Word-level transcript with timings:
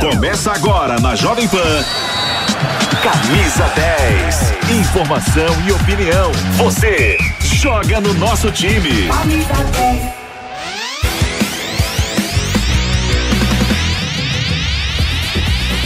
Começa 0.00 0.52
agora 0.52 0.98
na 1.00 1.14
Jovem 1.14 1.46
Pan. 1.48 1.84
Camisa 3.02 3.64
10. 3.74 4.80
Informação 4.80 5.62
e 5.66 5.72
opinião. 5.72 6.32
Você 6.56 7.18
joga 7.40 8.00
no 8.00 8.14
nosso 8.14 8.50
time. 8.50 9.08
Camisa 9.08 9.54
10. 9.72 10.20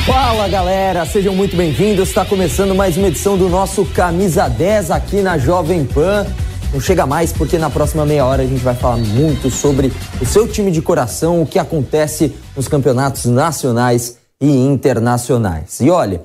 Fala 0.06 0.46
galera, 0.48 1.06
sejam 1.06 1.34
muito 1.34 1.56
bem-vindos. 1.56 2.10
Está 2.10 2.24
começando 2.24 2.74
mais 2.74 2.96
uma 2.96 3.08
edição 3.08 3.38
do 3.38 3.48
nosso 3.48 3.84
Camisa 3.86 4.48
10 4.48 4.90
aqui 4.90 5.22
na 5.22 5.38
Jovem 5.38 5.84
Pan. 5.84 6.26
Não 6.74 6.80
chega 6.80 7.06
mais 7.06 7.32
porque 7.32 7.56
na 7.56 7.70
próxima 7.70 8.04
meia 8.04 8.26
hora 8.26 8.42
a 8.42 8.46
gente 8.46 8.64
vai 8.64 8.74
falar 8.74 8.96
muito 8.96 9.48
sobre 9.48 9.92
o 10.20 10.26
seu 10.26 10.48
time 10.48 10.72
de 10.72 10.82
coração, 10.82 11.40
o 11.40 11.46
que 11.46 11.56
acontece 11.56 12.34
nos 12.56 12.66
campeonatos 12.66 13.26
nacionais 13.26 14.18
e 14.40 14.50
internacionais. 14.50 15.78
E 15.80 15.88
olha, 15.88 16.22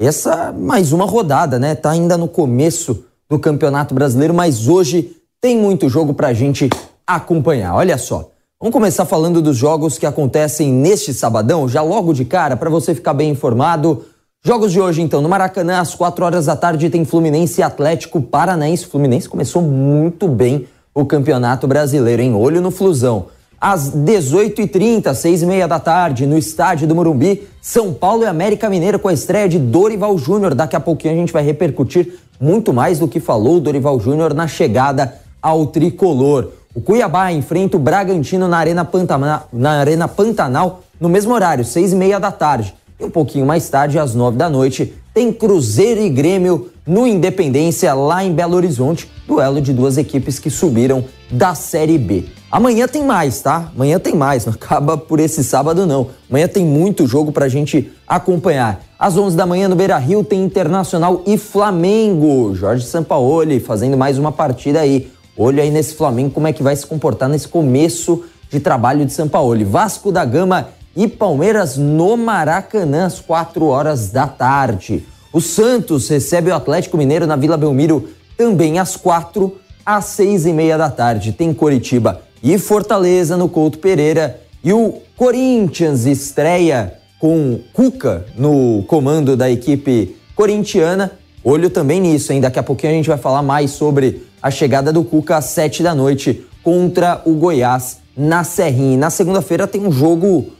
essa 0.00 0.50
mais 0.50 0.94
uma 0.94 1.04
rodada, 1.04 1.58
né? 1.58 1.74
Tá 1.74 1.90
ainda 1.90 2.16
no 2.16 2.26
começo 2.26 3.04
do 3.28 3.38
Campeonato 3.38 3.94
Brasileiro, 3.94 4.32
mas 4.32 4.66
hoje 4.66 5.14
tem 5.38 5.58
muito 5.58 5.90
jogo 5.90 6.14
pra 6.14 6.32
gente 6.32 6.70
acompanhar. 7.06 7.74
Olha 7.74 7.98
só. 7.98 8.30
Vamos 8.58 8.72
começar 8.72 9.04
falando 9.04 9.42
dos 9.42 9.58
jogos 9.58 9.98
que 9.98 10.06
acontecem 10.06 10.72
neste 10.72 11.12
sabadão, 11.12 11.68
já 11.68 11.82
logo 11.82 12.14
de 12.14 12.24
cara, 12.24 12.56
para 12.56 12.70
você 12.70 12.94
ficar 12.94 13.12
bem 13.12 13.28
informado. 13.28 14.06
Jogos 14.44 14.72
de 14.72 14.80
hoje, 14.80 15.00
então, 15.00 15.22
no 15.22 15.28
Maracanã, 15.28 15.78
às 15.78 15.94
4 15.94 16.24
horas 16.24 16.46
da 16.46 16.56
tarde, 16.56 16.90
tem 16.90 17.04
Fluminense 17.04 17.60
e 17.60 17.62
Atlético 17.62 18.20
Paranaense. 18.20 18.86
Fluminense 18.86 19.28
começou 19.28 19.62
muito 19.62 20.26
bem 20.26 20.66
o 20.92 21.04
Campeonato 21.04 21.68
Brasileiro, 21.68 22.20
em 22.20 22.34
olho 22.34 22.60
no 22.60 22.72
Flusão. 22.72 23.26
Às 23.60 23.92
18h30, 23.92 25.12
6h30 25.12 25.68
da 25.68 25.78
tarde, 25.78 26.26
no 26.26 26.36
estádio 26.36 26.88
do 26.88 26.94
Morumbi, 26.96 27.46
São 27.60 27.94
Paulo 27.94 28.24
e 28.24 28.26
América 28.26 28.68
Mineira 28.68 28.98
com 28.98 29.06
a 29.06 29.12
estreia 29.12 29.48
de 29.48 29.60
Dorival 29.60 30.18
Júnior. 30.18 30.56
Daqui 30.56 30.74
a 30.74 30.80
pouquinho 30.80 31.14
a 31.14 31.16
gente 31.16 31.32
vai 31.32 31.44
repercutir 31.44 32.18
muito 32.40 32.72
mais 32.72 32.98
do 32.98 33.06
que 33.06 33.20
falou 33.20 33.58
o 33.58 33.60
Dorival 33.60 34.00
Júnior 34.00 34.34
na 34.34 34.48
chegada 34.48 35.20
ao 35.40 35.66
tricolor. 35.66 36.48
O 36.74 36.80
Cuiabá 36.80 37.30
enfrenta 37.30 37.76
o 37.76 37.80
Bragantino 37.80 38.48
na 38.48 38.58
Arena, 38.58 38.84
Pantanal, 38.84 39.46
na 39.52 39.78
Arena 39.78 40.08
Pantanal 40.08 40.82
no 41.00 41.08
mesmo 41.08 41.32
horário, 41.32 41.64
6h30 41.64 42.18
da 42.18 42.32
tarde. 42.32 42.74
E 43.02 43.04
um 43.04 43.10
pouquinho 43.10 43.44
mais 43.44 43.68
tarde, 43.68 43.98
às 43.98 44.14
nove 44.14 44.36
da 44.36 44.48
noite, 44.48 44.94
tem 45.12 45.32
Cruzeiro 45.32 46.00
e 46.00 46.08
Grêmio 46.08 46.70
no 46.86 47.04
Independência, 47.04 47.92
lá 47.94 48.22
em 48.22 48.32
Belo 48.32 48.54
Horizonte, 48.54 49.10
duelo 49.26 49.60
de 49.60 49.72
duas 49.72 49.98
equipes 49.98 50.38
que 50.38 50.48
subiram 50.48 51.04
da 51.28 51.52
Série 51.52 51.98
B. 51.98 52.26
Amanhã 52.48 52.86
tem 52.86 53.04
mais, 53.04 53.40
tá? 53.40 53.72
Amanhã 53.74 53.98
tem 53.98 54.14
mais, 54.14 54.46
não 54.46 54.52
acaba 54.52 54.96
por 54.96 55.18
esse 55.18 55.42
sábado 55.42 55.84
não. 55.84 56.10
Amanhã 56.30 56.46
tem 56.46 56.64
muito 56.64 57.04
jogo 57.04 57.32
pra 57.32 57.48
gente 57.48 57.90
acompanhar. 58.06 58.80
Às 58.96 59.16
11 59.16 59.36
da 59.36 59.46
manhã 59.46 59.68
no 59.68 59.74
Beira-Rio 59.74 60.22
tem 60.22 60.44
Internacional 60.44 61.24
e 61.26 61.36
Flamengo. 61.36 62.54
Jorge 62.54 62.86
Sampaoli 62.86 63.58
fazendo 63.58 63.96
mais 63.96 64.16
uma 64.16 64.30
partida 64.30 64.78
aí. 64.78 65.10
Olho 65.36 65.60
aí 65.60 65.72
nesse 65.72 65.96
Flamengo 65.96 66.30
como 66.30 66.46
é 66.46 66.52
que 66.52 66.62
vai 66.62 66.76
se 66.76 66.86
comportar 66.86 67.28
nesse 67.28 67.48
começo 67.48 68.22
de 68.48 68.60
trabalho 68.60 69.04
de 69.04 69.12
Sampaoli. 69.12 69.64
Vasco 69.64 70.12
da 70.12 70.24
Gama 70.24 70.68
e 70.94 71.08
Palmeiras 71.08 71.76
no 71.76 72.16
Maracanã 72.16 73.06
às 73.06 73.20
4 73.20 73.64
horas 73.66 74.10
da 74.10 74.26
tarde. 74.26 75.04
O 75.32 75.40
Santos 75.40 76.08
recebe 76.08 76.50
o 76.50 76.54
Atlético 76.54 76.96
Mineiro 76.96 77.26
na 77.26 77.36
Vila 77.36 77.56
Belmiro 77.56 78.08
também 78.36 78.78
às 78.78 78.96
4 78.96 79.56
às 79.84 80.04
6 80.06 80.46
e 80.46 80.52
meia 80.52 80.76
da 80.76 80.90
tarde. 80.90 81.32
Tem 81.32 81.52
Coritiba 81.54 82.22
e 82.42 82.58
Fortaleza 82.58 83.36
no 83.36 83.48
Couto 83.48 83.78
Pereira 83.78 84.40
e 84.62 84.72
o 84.72 84.94
Corinthians 85.16 86.04
estreia 86.06 86.94
com 87.18 87.60
Cuca 87.72 88.26
no 88.36 88.84
comando 88.86 89.36
da 89.36 89.50
equipe 89.50 90.16
corintiana. 90.34 91.12
Olho 91.44 91.70
também 91.70 92.00
nisso, 92.00 92.32
hein? 92.32 92.40
Daqui 92.40 92.58
a 92.58 92.62
pouquinho 92.62 92.92
a 92.92 92.96
gente 92.96 93.08
vai 93.08 93.18
falar 93.18 93.42
mais 93.42 93.70
sobre 93.70 94.26
a 94.42 94.50
chegada 94.50 94.92
do 94.92 95.04
Cuca 95.04 95.36
às 95.36 95.46
7 95.46 95.82
da 95.82 95.94
noite 95.94 96.44
contra 96.62 97.22
o 97.24 97.32
Goiás 97.34 97.98
na 98.16 98.44
Serrinha. 98.44 98.94
E 98.94 98.96
na 98.96 99.10
segunda-feira 99.10 99.66
tem 99.66 99.86
um 99.86 99.90
jogo 99.90 100.52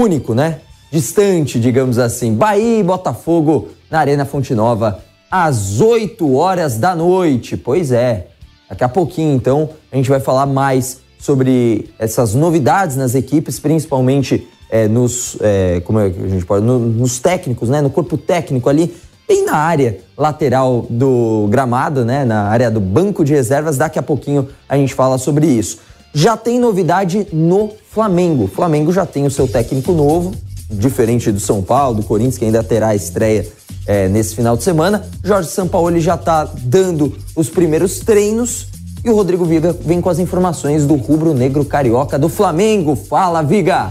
único, 0.00 0.34
né? 0.34 0.60
Distante, 0.90 1.60
digamos 1.60 1.98
assim. 1.98 2.34
Bahia 2.34 2.80
e 2.80 2.82
Botafogo 2.82 3.68
na 3.90 4.00
Arena 4.00 4.24
Fonte 4.24 4.54
Nova 4.54 5.00
às 5.30 5.80
8 5.80 6.34
horas 6.34 6.78
da 6.78 6.94
noite. 6.94 7.56
Pois 7.56 7.92
é. 7.92 8.28
Daqui 8.68 8.84
a 8.84 8.88
pouquinho, 8.88 9.34
então, 9.34 9.70
a 9.90 9.96
gente 9.96 10.08
vai 10.08 10.20
falar 10.20 10.46
mais 10.46 11.00
sobre 11.18 11.90
essas 11.98 12.34
novidades 12.34 12.96
nas 12.96 13.14
equipes, 13.14 13.58
principalmente 13.58 14.48
é, 14.70 14.88
nos, 14.88 15.36
é, 15.40 15.80
como 15.84 15.98
é 15.98 16.10
que 16.10 16.22
a 16.22 16.28
gente 16.28 16.46
pode, 16.46 16.64
no, 16.64 16.78
nos 16.78 17.18
técnicos, 17.18 17.68
né? 17.68 17.82
No 17.82 17.90
corpo 17.90 18.16
técnico 18.16 18.68
ali, 18.68 18.94
bem 19.28 19.44
na 19.44 19.56
área 19.56 19.98
lateral 20.16 20.86
do 20.88 21.46
gramado, 21.50 22.04
né? 22.04 22.24
Na 22.24 22.44
área 22.44 22.70
do 22.70 22.80
banco 22.80 23.24
de 23.24 23.32
reservas. 23.32 23.76
Daqui 23.76 23.98
a 23.98 24.02
pouquinho 24.02 24.48
a 24.68 24.76
gente 24.76 24.94
fala 24.94 25.18
sobre 25.18 25.46
isso. 25.46 25.78
Já 26.12 26.36
tem 26.36 26.58
novidade 26.58 27.26
no 27.32 27.72
Flamengo. 27.90 28.44
O 28.44 28.48
Flamengo 28.48 28.92
já 28.92 29.06
tem 29.06 29.26
o 29.26 29.30
seu 29.30 29.46
técnico 29.46 29.92
novo, 29.92 30.34
diferente 30.70 31.30
do 31.30 31.40
São 31.40 31.62
Paulo, 31.62 31.96
do 31.96 32.02
Corinthians, 32.02 32.38
que 32.38 32.44
ainda 32.44 32.62
terá 32.62 32.88
a 32.88 32.94
estreia 32.94 33.46
é, 33.86 34.08
nesse 34.08 34.34
final 34.34 34.56
de 34.56 34.62
semana. 34.62 35.04
Jorge 35.22 35.48
Sampaoli 35.48 36.00
já 36.00 36.14
está 36.14 36.44
dando 36.44 37.16
os 37.34 37.48
primeiros 37.48 38.00
treinos 38.00 38.66
e 39.04 39.10
o 39.10 39.14
Rodrigo 39.14 39.44
Viga 39.44 39.74
vem 39.84 40.00
com 40.00 40.10
as 40.10 40.18
informações 40.18 40.86
do 40.86 40.94
rubro 40.94 41.32
negro 41.32 41.64
carioca 41.64 42.18
do 42.18 42.28
Flamengo. 42.28 42.94
Fala, 42.94 43.42
Viga! 43.42 43.90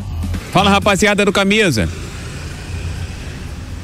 Fala, 0.52 0.70
rapaziada 0.70 1.26
do 1.26 1.32
Camisa. 1.32 1.88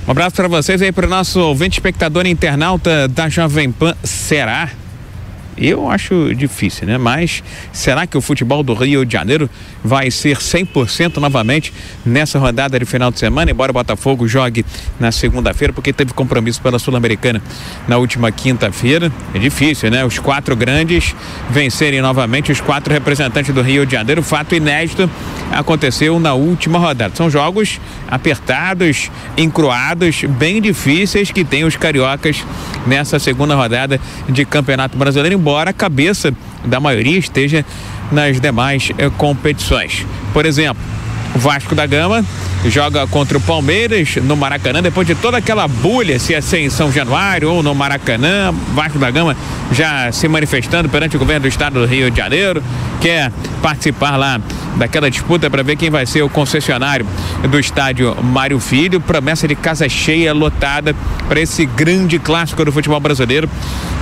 Um 0.08 0.12
abraço 0.12 0.36
para 0.36 0.48
vocês 0.48 0.82
aí, 0.82 0.92
para 0.92 1.08
o 1.08 1.10
nosso 1.10 1.40
ouvinte 1.40 1.80
espectador 1.80 2.28
internauta 2.28 3.08
da 3.08 3.28
Jovem 3.28 3.72
Pan. 3.72 3.96
Será? 4.04 4.70
Eu 5.58 5.90
acho 5.90 6.36
difícil, 6.36 6.86
né? 6.86 6.98
Mas 6.98 7.42
será 7.72 8.06
que 8.06 8.18
o 8.18 8.22
futebol 8.22 8.62
do 8.62 8.74
Rio 8.74 9.06
de 9.06 9.14
Janeiro 9.14 9.50
vai 9.84 10.12
ser 10.12 10.38
100% 10.38 11.18
novamente 11.18 11.74
nessa 12.06 12.38
rodada 12.38 12.78
de 12.78 12.86
final 12.86 13.10
de 13.10 13.20
semana? 13.20 13.52
Embora 13.52 13.72
o 13.72 13.74
Botafogo 13.74 14.28
jogue 14.28 14.66
na 15.00 15.12
segunda-feira, 15.12 15.72
porque 15.72 15.94
teve 15.94 16.14
compromisso 16.14 16.62
pela 16.62 16.78
Sul-Americana 16.78 17.42
na 17.88 17.98
última 17.98 18.32
quinta-feira. 18.32 19.12
É 19.34 19.40
difícil, 19.40 19.90
né? 19.90 20.04
Os 20.04 20.20
quatro 20.20 20.56
grandes 20.56 21.16
vencerem 21.50 22.02
novamente 22.02 22.52
os 22.52 22.60
quatro 22.60 22.94
representantes 22.94 23.54
do 23.54 23.62
Rio 23.62 23.86
de 23.86 23.94
Janeiro. 23.94 24.22
Fato 24.22 24.56
inédito 24.56 25.10
aconteceu 25.52 26.20
na 26.20 26.34
última 26.34 26.80
rodada. 26.80 27.16
São 27.16 27.30
jogos 27.30 27.80
apertados, 28.10 29.10
encruados, 29.38 30.24
bem 30.24 30.62
difíceis 30.62 31.32
que 31.32 31.46
tem 31.46 31.64
os 31.64 31.78
cariocas 31.78 32.44
nessa 32.86 33.20
segunda 33.20 33.56
rodada 33.56 34.00
de 34.28 34.44
Campeonato 34.46 34.98
Brasileiro 34.98 35.45
embora 35.46 35.70
a 35.70 35.74
cabeça 35.74 36.34
da 36.66 36.80
maioria 36.80 37.20
esteja 37.20 37.64
nas 38.12 38.42
demais 38.42 38.92
eh, 38.98 39.12
competições. 39.16 40.04
Por 40.34 40.44
exemplo, 40.44 40.82
Vasco 41.36 41.76
da 41.76 41.86
Gama 41.86 42.26
joga 42.66 43.06
contra 43.06 43.38
o 43.38 43.42
Palmeiras 43.42 44.16
no 44.24 44.36
Maracanã, 44.36 44.82
depois 44.82 45.06
de 45.06 45.14
toda 45.14 45.38
aquela 45.38 45.68
bulha, 45.68 46.18
se 46.18 46.32
ia 46.32 46.42
ser 46.42 46.62
em 46.62 46.70
São 46.72 46.92
Januário 46.92 47.52
ou 47.52 47.62
no 47.62 47.76
Maracanã, 47.76 48.52
Vasco 48.74 48.98
da 48.98 49.12
Gama 49.12 49.38
já 49.72 50.12
se 50.12 50.28
manifestando 50.28 50.90
perante 50.90 51.16
o 51.16 51.20
governo 51.20 51.42
do 51.42 51.48
estado 51.48 51.80
do 51.80 51.86
Rio 51.86 52.10
de 52.10 52.18
Janeiro, 52.18 52.64
quer 53.00 53.32
participar 53.62 54.18
lá 54.18 54.42
daquela 54.76 55.10
disputa 55.10 55.50
para 55.50 55.64
ver 55.64 55.76
quem 55.76 55.90
vai 55.90 56.06
ser 56.06 56.22
o 56.22 56.30
concessionário 56.30 57.06
do 57.50 57.60
estádio 57.60 58.16
Mário 58.24 58.60
Filho, 58.60 59.00
promessa 59.00 59.48
de 59.48 59.56
casa 59.56 59.88
cheia, 59.88 60.34
lotada 60.34 60.96
para 61.28 61.40
esse 61.40 61.66
grande 61.66 62.20
clássico 62.20 62.64
do 62.64 62.72
futebol 62.72 63.00
brasileiro 63.00 63.50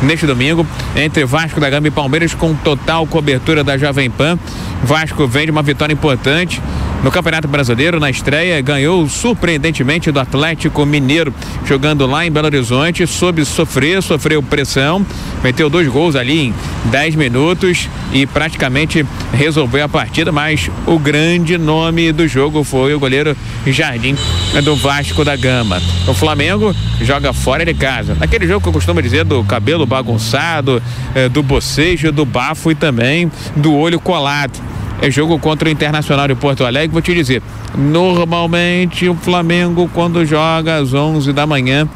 neste 0.02 0.25
domingo, 0.25 0.66
entre 0.96 1.25
Vasco 1.25 1.60
da 1.60 1.70
Gama 1.70 1.88
e 1.88 1.92
Palmeiras, 1.92 2.34
com 2.34 2.54
total 2.56 3.08
cobertura 3.08 3.64
da 3.64 3.78
Jovem 3.78 4.10
Pan. 4.10 4.38
Vasco 4.84 5.28
vem 5.28 5.46
de 5.46 5.52
uma 5.52 5.64
vitória 5.64 5.94
importante 5.94 6.62
no 7.04 7.12
Campeonato 7.12 7.50
Brasileiro, 7.50 8.00
na 8.00 8.10
estreia, 8.10 8.62
ganhou 8.62 9.08
surpreendentemente 9.10 10.10
do 10.10 10.22
Atlético 10.22 10.86
Mineiro, 10.86 11.34
jogando 11.66 12.08
lá 12.08 12.26
em 12.26 12.32
Belo 12.32 12.46
Horizonte, 12.46 13.06
soube 13.06 13.44
sofrer, 13.44 14.02
sofreu 14.02 14.42
pressão, 14.42 15.06
meteu 15.44 15.70
dois 15.70 15.86
gols 15.90 16.16
ali 16.16 16.48
em 16.48 16.54
10 16.86 17.16
minutos 17.16 17.90
e 18.14 18.26
praticamente 18.26 19.06
resolveu 19.34 19.84
a 19.84 19.90
partida, 19.90 20.32
mas 20.32 20.72
o 20.88 20.98
grande 20.98 21.58
nome 21.58 22.14
do 22.14 22.26
jogo 22.26 22.64
foi 22.64 22.94
o 22.94 23.00
goleiro 23.00 23.36
Jardim 23.68 24.16
do 24.64 24.74
Vasco 24.78 25.26
da 25.26 25.36
Gama. 25.36 25.82
O 26.08 26.14
Flamengo 26.14 26.74
joga 27.02 27.34
fora 27.34 27.66
de 27.66 27.74
casa. 27.74 28.16
Aquele 28.22 28.48
jogo 28.48 28.62
que 28.62 28.70
eu 28.70 28.74
costumo 28.74 29.02
dizer 29.02 29.26
do 29.26 29.44
cabelo 29.44 29.86
bagunçado, 29.86 30.82
eh, 31.14 31.28
do 31.28 31.44
bocejo, 31.44 32.14
do 32.14 32.24
bafo 32.24 32.72
e 32.72 32.76
também 32.76 33.30
do 33.58 33.74
olho 33.76 34.00
colado 34.00 34.74
é 35.04 35.12
jogo 35.12 35.38
contra 35.38 35.68
o 35.68 35.72
Internacional 35.72 36.30
de 36.30 36.36
Porto 36.36 36.66
Alegre. 36.66 36.88
Vou 36.94 37.02
te 37.02 37.14
dizer, 37.14 37.44
normalmente 37.78 39.10
o 39.10 39.16
Flamengo, 39.16 39.90
quando 39.94 40.26
joga 40.26 40.78
às 40.78 40.94
11 40.94 41.34
da 41.34 41.46
manhã, 41.46 41.90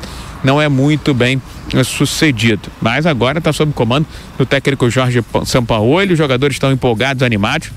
não 0.43 0.61
é 0.61 0.67
muito 0.67 1.13
bem 1.13 1.41
sucedido. 1.85 2.69
Mas 2.81 3.05
agora 3.05 3.37
está 3.37 3.53
sob 3.53 3.71
comando 3.71 4.05
do 4.37 4.45
técnico 4.45 4.89
Jorge 4.89 5.23
Sampaoli, 5.45 6.11
os 6.11 6.17
jogadores 6.17 6.55
estão 6.55 6.69
empolgados, 6.69 7.23
animados. 7.23 7.71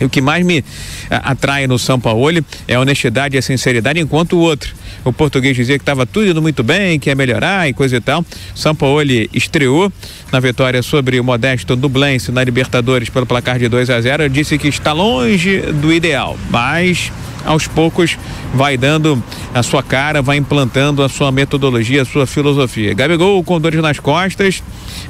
E 0.00 0.04
o 0.04 0.08
que 0.08 0.20
mais 0.20 0.44
me 0.44 0.64
atrai 1.10 1.66
no 1.66 1.78
São 1.78 2.00
Paulo 2.00 2.44
é 2.66 2.74
a 2.74 2.80
honestidade 2.80 3.36
e 3.36 3.38
a 3.38 3.42
sinceridade, 3.42 4.00
enquanto 4.00 4.34
o 4.34 4.40
outro, 4.40 4.74
o 5.04 5.12
português 5.12 5.56
dizia 5.56 5.78
que 5.78 5.82
estava 5.82 6.06
tudo 6.06 6.28
indo 6.28 6.42
muito 6.42 6.62
bem, 6.62 6.98
que 6.98 7.10
ia 7.10 7.14
melhorar 7.14 7.68
e 7.68 7.72
coisa 7.72 7.96
e 7.96 8.00
tal. 8.00 8.24
São 8.54 8.74
Paulo 8.74 9.00
estreou 9.32 9.92
na 10.32 10.40
vitória 10.40 10.82
sobre 10.82 11.20
o 11.20 11.24
modesto 11.24 11.76
Dublense 11.76 12.32
na 12.32 12.42
Libertadores 12.42 13.08
pelo 13.08 13.26
placar 13.26 13.58
de 13.58 13.68
2 13.68 13.90
a 13.90 14.00
0. 14.00 14.28
Disse 14.28 14.58
que 14.58 14.68
está 14.68 14.92
longe 14.92 15.60
do 15.60 15.92
ideal, 15.92 16.38
mas 16.50 17.12
aos 17.44 17.66
poucos 17.66 18.18
vai 18.54 18.76
dando 18.76 19.22
a 19.54 19.62
sua 19.62 19.82
cara, 19.82 20.22
vai 20.22 20.36
implantando 20.36 21.02
a 21.02 21.08
sua 21.08 21.30
metodologia, 21.32 22.02
a 22.02 22.04
sua 22.04 22.26
filosofia. 22.26 22.94
Gabigol 22.94 23.42
com 23.42 23.60
dores 23.60 23.80
nas 23.80 23.98
costas, 23.98 24.62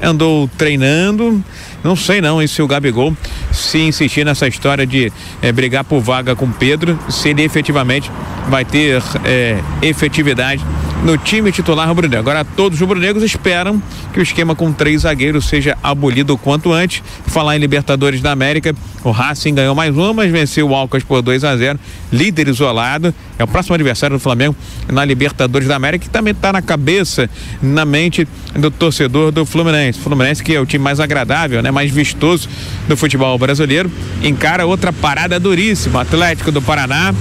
andou 0.02 0.48
treinando. 0.56 1.42
Não 1.82 1.96
sei 1.96 2.20
não, 2.20 2.42
e 2.42 2.48
se 2.48 2.60
o 2.60 2.66
Gabigol 2.66 3.16
se 3.52 3.78
insistir 3.78 4.24
nessa 4.24 4.46
história 4.46 4.86
de 4.86 5.12
é, 5.40 5.50
brigar 5.50 5.84
por 5.84 6.00
vaga 6.00 6.36
com 6.36 6.50
Pedro, 6.50 6.98
se 7.08 7.30
ele 7.30 7.42
efetivamente 7.42 8.10
vai 8.48 8.64
ter 8.64 9.02
é, 9.24 9.58
efetividade 9.82 10.62
no 11.04 11.16
time 11.16 11.50
titular 11.50 11.88
rubro-negro. 11.88 12.18
Agora 12.18 12.44
todos 12.44 12.76
os 12.76 12.80
rubro-negros 12.80 13.24
esperam 13.24 13.82
que 14.12 14.20
o 14.20 14.22
esquema 14.22 14.54
com 14.54 14.72
três 14.72 15.02
zagueiros 15.02 15.46
seja 15.46 15.76
abolido 15.82 16.34
o 16.34 16.38
quanto 16.38 16.72
antes. 16.72 17.02
Falar 17.26 17.56
em 17.56 17.58
Libertadores 17.58 18.20
da 18.20 18.32
América, 18.32 18.74
o 19.02 19.10
Racing 19.10 19.54
ganhou 19.54 19.74
mais 19.74 19.96
uma, 19.96 20.12
mas 20.12 20.30
venceu 20.30 20.68
o 20.68 20.74
Alcas 20.74 21.02
por 21.02 21.22
2 21.22 21.44
a 21.44 21.56
0, 21.56 21.78
líder 22.12 22.48
isolado. 22.48 23.14
É 23.38 23.44
o 23.44 23.46
próximo 23.46 23.74
adversário 23.74 24.16
do 24.16 24.20
Flamengo 24.20 24.54
na 24.88 25.04
Libertadores 25.04 25.66
da 25.66 25.76
América, 25.76 26.04
que 26.04 26.10
também 26.10 26.32
está 26.32 26.52
na 26.52 26.60
cabeça, 26.60 27.30
na 27.62 27.84
mente 27.84 28.28
do 28.54 28.70
torcedor 28.70 29.30
do 29.32 29.46
Fluminense. 29.46 29.98
Fluminense 29.98 30.42
que 30.42 30.54
é 30.54 30.60
o 30.60 30.66
time 30.66 30.84
mais 30.84 31.00
agradável, 31.00 31.62
né, 31.62 31.70
mais 31.70 31.90
vistoso 31.90 32.48
do 32.88 32.96
futebol 32.96 33.36
brasileiro, 33.38 33.90
encara 34.22 34.66
outra 34.66 34.92
parada 34.92 35.38
duríssima, 35.40 36.02
Atlético 36.02 36.52
do 36.52 36.60
Paraná 36.60 37.14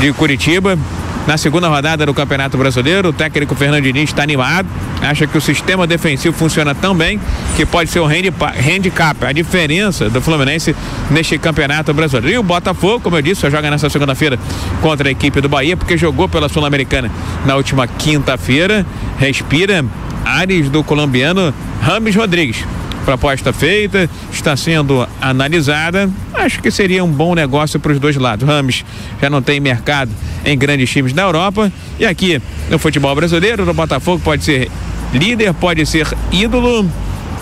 de 0.00 0.12
Curitiba 0.12 0.78
na 1.26 1.36
segunda 1.36 1.68
rodada 1.68 2.06
do 2.06 2.14
Campeonato 2.14 2.56
Brasileiro. 2.56 3.08
O 3.08 3.12
técnico 3.12 3.54
Fernando 3.54 3.82
Diniz 3.82 4.10
está 4.10 4.22
animado, 4.22 4.68
acha 5.02 5.26
que 5.26 5.36
o 5.36 5.40
sistema 5.40 5.86
defensivo 5.86 6.36
funciona 6.36 6.74
tão 6.74 6.94
bem 6.94 7.20
que 7.56 7.66
pode 7.66 7.90
ser 7.90 8.00
o 8.00 8.06
handicap, 8.06 9.24
a 9.24 9.32
diferença 9.32 10.08
do 10.08 10.20
Fluminense 10.20 10.74
neste 11.10 11.38
Campeonato 11.38 11.92
Brasileiro. 11.92 12.36
E 12.36 12.38
o 12.38 12.42
Botafogo, 12.42 13.00
como 13.00 13.16
eu 13.16 13.22
disse, 13.22 13.40
só 13.40 13.50
joga 13.50 13.70
nessa 13.70 13.90
segunda-feira 13.90 14.38
contra 14.80 15.08
a 15.08 15.12
equipe 15.12 15.40
do 15.40 15.48
Bahia, 15.48 15.76
porque 15.76 15.96
jogou 15.96 16.28
pela 16.28 16.48
Sul-Americana 16.48 17.10
na 17.44 17.56
última 17.56 17.86
quinta-feira. 17.86 18.86
Respira 19.18 19.84
Ares 20.24 20.68
do 20.68 20.82
colombiano 20.82 21.54
Rames 21.80 22.14
Rodrigues 22.16 22.64
proposta 23.06 23.52
feita, 23.52 24.10
está 24.32 24.56
sendo 24.56 25.06
analisada. 25.20 26.10
Acho 26.34 26.60
que 26.60 26.72
seria 26.72 27.04
um 27.04 27.10
bom 27.10 27.36
negócio 27.36 27.78
para 27.78 27.92
os 27.92 28.00
dois 28.00 28.16
lados. 28.16 28.46
Rames 28.46 28.84
já 29.22 29.30
não 29.30 29.40
tem 29.40 29.60
mercado 29.60 30.10
em 30.44 30.58
grandes 30.58 30.90
times 30.90 31.12
da 31.12 31.22
Europa 31.22 31.72
e 32.00 32.04
aqui 32.04 32.42
no 32.68 32.80
futebol 32.80 33.14
brasileiro, 33.14 33.64
no 33.64 33.72
Botafogo 33.72 34.20
pode 34.22 34.44
ser 34.44 34.68
líder, 35.14 35.54
pode 35.54 35.86
ser 35.86 36.08
ídolo 36.32 36.90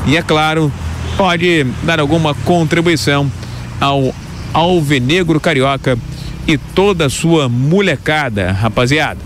e 0.06 0.18
é 0.18 0.22
claro, 0.22 0.70
pode 1.16 1.64
dar 1.82 1.98
alguma 1.98 2.34
contribuição 2.34 3.30
ao 3.80 4.14
alvinegro 4.52 5.40
carioca 5.40 5.98
e 6.46 6.58
toda 6.58 7.06
a 7.06 7.10
sua 7.10 7.48
molecada, 7.48 8.52
rapaziada. 8.52 9.18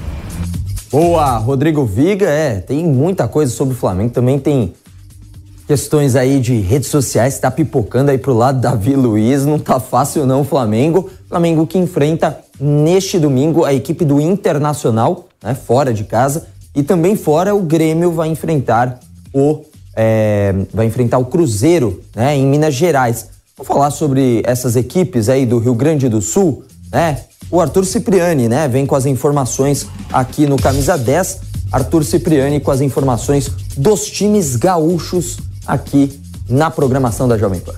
Boa, 0.90 1.36
Rodrigo 1.38 1.84
Viga, 1.84 2.26
é, 2.26 2.60
tem 2.60 2.86
muita 2.86 3.26
coisa 3.26 3.52
sobre 3.52 3.74
o 3.74 3.76
Flamengo, 3.76 4.10
também 4.10 4.38
tem 4.38 4.72
Questões 5.68 6.16
aí 6.16 6.40
de 6.40 6.58
redes 6.60 6.88
sociais, 6.88 7.38
tá 7.38 7.50
pipocando 7.50 8.10
aí 8.10 8.16
pro 8.16 8.32
lado 8.32 8.58
Davi 8.58 8.96
Luiz, 8.96 9.44
não 9.44 9.58
tá 9.58 9.78
fácil 9.78 10.24
não, 10.24 10.42
Flamengo. 10.42 11.10
Flamengo 11.28 11.66
que 11.66 11.76
enfrenta 11.76 12.38
neste 12.58 13.18
domingo 13.18 13.66
a 13.66 13.74
equipe 13.74 14.02
do 14.02 14.18
Internacional, 14.18 15.28
né, 15.44 15.54
fora 15.54 15.92
de 15.92 16.04
casa, 16.04 16.46
e 16.74 16.82
também 16.82 17.16
fora 17.16 17.54
o 17.54 17.60
Grêmio 17.60 18.10
vai 18.12 18.28
enfrentar 18.28 18.98
o 19.30 19.60
é, 19.94 20.54
vai 20.72 20.86
enfrentar 20.86 21.18
o 21.18 21.26
Cruzeiro, 21.26 22.00
né, 22.16 22.34
em 22.34 22.46
Minas 22.46 22.74
Gerais. 22.74 23.26
Vou 23.54 23.66
falar 23.66 23.90
sobre 23.90 24.42
essas 24.46 24.74
equipes 24.74 25.28
aí 25.28 25.44
do 25.44 25.58
Rio 25.58 25.74
Grande 25.74 26.08
do 26.08 26.22
Sul, 26.22 26.64
né? 26.90 27.24
O 27.50 27.60
Arthur 27.60 27.84
Cipriani, 27.84 28.48
né, 28.48 28.68
vem 28.68 28.86
com 28.86 28.94
as 28.94 29.04
informações 29.04 29.86
aqui 30.10 30.46
no 30.46 30.56
Camisa 30.56 30.96
10. 30.96 31.40
Arthur 31.70 32.04
Cipriani 32.04 32.58
com 32.58 32.70
as 32.70 32.80
informações 32.80 33.50
dos 33.76 34.06
times 34.06 34.56
gaúchos 34.56 35.36
aqui 35.68 36.18
na 36.48 36.70
programação 36.70 37.28
da 37.28 37.36
Jovem 37.36 37.60
Pan. 37.60 37.74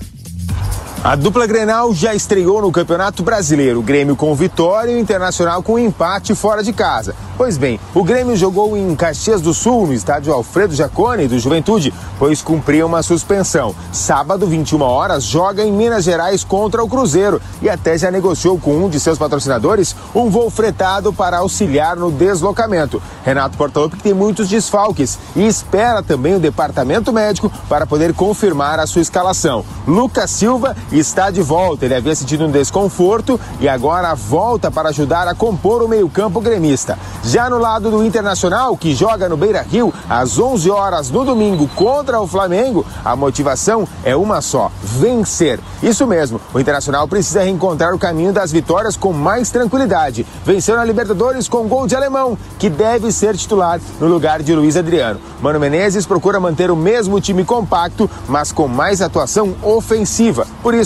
A 1.03 1.15
dupla 1.15 1.47
Grenal 1.47 1.95
já 1.95 2.13
estreou 2.13 2.61
no 2.61 2.71
Campeonato 2.71 3.23
Brasileiro. 3.23 3.79
O 3.79 3.81
Grêmio 3.81 4.15
com 4.15 4.35
vitória 4.35 4.91
e 4.91 4.95
o 4.95 4.99
Internacional 4.99 5.63
com 5.63 5.79
empate 5.79 6.35
fora 6.35 6.61
de 6.61 6.71
casa. 6.71 7.15
Pois 7.35 7.57
bem, 7.57 7.79
o 7.95 8.03
Grêmio 8.03 8.37
jogou 8.37 8.77
em 8.77 8.95
Caxias 8.95 9.41
do 9.41 9.51
Sul, 9.51 9.87
no 9.87 9.95
estádio 9.95 10.31
Alfredo 10.31 10.75
Jacone, 10.75 11.27
do 11.27 11.39
Juventude, 11.39 11.91
pois 12.19 12.39
cumpria 12.43 12.85
uma 12.85 13.01
suspensão. 13.01 13.73
Sábado, 13.91 14.45
21 14.45 14.79
horas, 14.83 15.23
joga 15.23 15.63
em 15.63 15.71
Minas 15.71 16.03
Gerais 16.03 16.43
contra 16.43 16.83
o 16.83 16.87
Cruzeiro 16.87 17.41
e 17.59 17.67
até 17.67 17.97
já 17.97 18.11
negociou 18.11 18.59
com 18.59 18.77
um 18.77 18.87
de 18.87 18.99
seus 18.99 19.17
patrocinadores 19.17 19.95
um 20.13 20.29
voo 20.29 20.51
fretado 20.51 21.11
para 21.11 21.39
auxiliar 21.39 21.95
no 21.95 22.11
deslocamento. 22.11 23.01
Renato 23.23 23.57
Portaluppi 23.57 23.97
tem 23.97 24.13
muitos 24.13 24.47
desfalques 24.47 25.17
e 25.35 25.47
espera 25.47 26.03
também 26.03 26.35
o 26.35 26.39
departamento 26.39 27.11
médico 27.11 27.51
para 27.67 27.87
poder 27.87 28.13
confirmar 28.13 28.79
a 28.79 28.85
sua 28.85 29.01
escalação. 29.01 29.65
Lucas 29.87 30.29
Silva 30.29 30.75
está 30.91 31.29
de 31.29 31.41
volta. 31.41 31.85
Ele 31.85 31.95
havia 31.95 32.15
sentido 32.15 32.45
um 32.45 32.51
desconforto 32.51 33.39
e 33.59 33.67
agora 33.67 34.13
volta 34.13 34.69
para 34.69 34.89
ajudar 34.89 35.27
a 35.27 35.35
compor 35.35 35.81
o 35.81 35.87
meio-campo 35.87 36.41
gremista. 36.41 36.97
Já 37.23 37.49
no 37.49 37.57
lado 37.57 37.91
do 37.91 38.03
Internacional, 38.03 38.75
que 38.75 38.93
joga 38.93 39.29
no 39.29 39.37
Beira 39.37 39.61
Rio 39.61 39.93
às 40.09 40.37
11 40.37 40.69
horas 40.69 41.09
no 41.09 41.23
domingo 41.23 41.67
contra 41.75 42.19
o 42.19 42.27
Flamengo, 42.27 42.85
a 43.03 43.15
motivação 43.15 43.87
é 44.03 44.15
uma 44.15 44.41
só: 44.41 44.71
vencer. 44.81 45.59
Isso 45.81 46.05
mesmo, 46.05 46.39
o 46.53 46.59
Internacional 46.59 47.07
precisa 47.07 47.43
reencontrar 47.43 47.93
o 47.93 47.99
caminho 47.99 48.33
das 48.33 48.51
vitórias 48.51 48.95
com 48.95 49.13
mais 49.13 49.49
tranquilidade. 49.49 50.25
Venceu 50.45 50.75
na 50.75 50.85
Libertadores 50.85 51.47
com 51.47 51.67
gol 51.67 51.87
de 51.87 51.95
alemão, 51.95 52.37
que 52.59 52.69
deve 52.69 53.11
ser 53.11 53.35
titular 53.35 53.79
no 53.99 54.07
lugar 54.07 54.41
de 54.41 54.53
Luiz 54.53 54.75
Adriano. 54.75 55.19
Mano 55.41 55.59
Menezes 55.59 56.05
procura 56.05 56.39
manter 56.39 56.69
o 56.69 56.75
mesmo 56.75 57.19
time 57.19 57.43
compacto, 57.43 58.09
mas 58.27 58.51
com 58.51 58.67
mais 58.67 59.01
atuação 59.01 59.55
ofensiva. 59.61 60.45
Por 60.61 60.73
isso, 60.73 60.80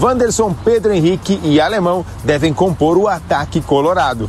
Wanderson, 0.00 0.54
Pedro 0.64 0.92
Henrique 0.92 1.40
e 1.42 1.60
Alemão 1.60 2.04
devem 2.24 2.52
compor 2.52 2.96
o 2.96 3.08
ataque 3.08 3.60
colorado. 3.60 4.28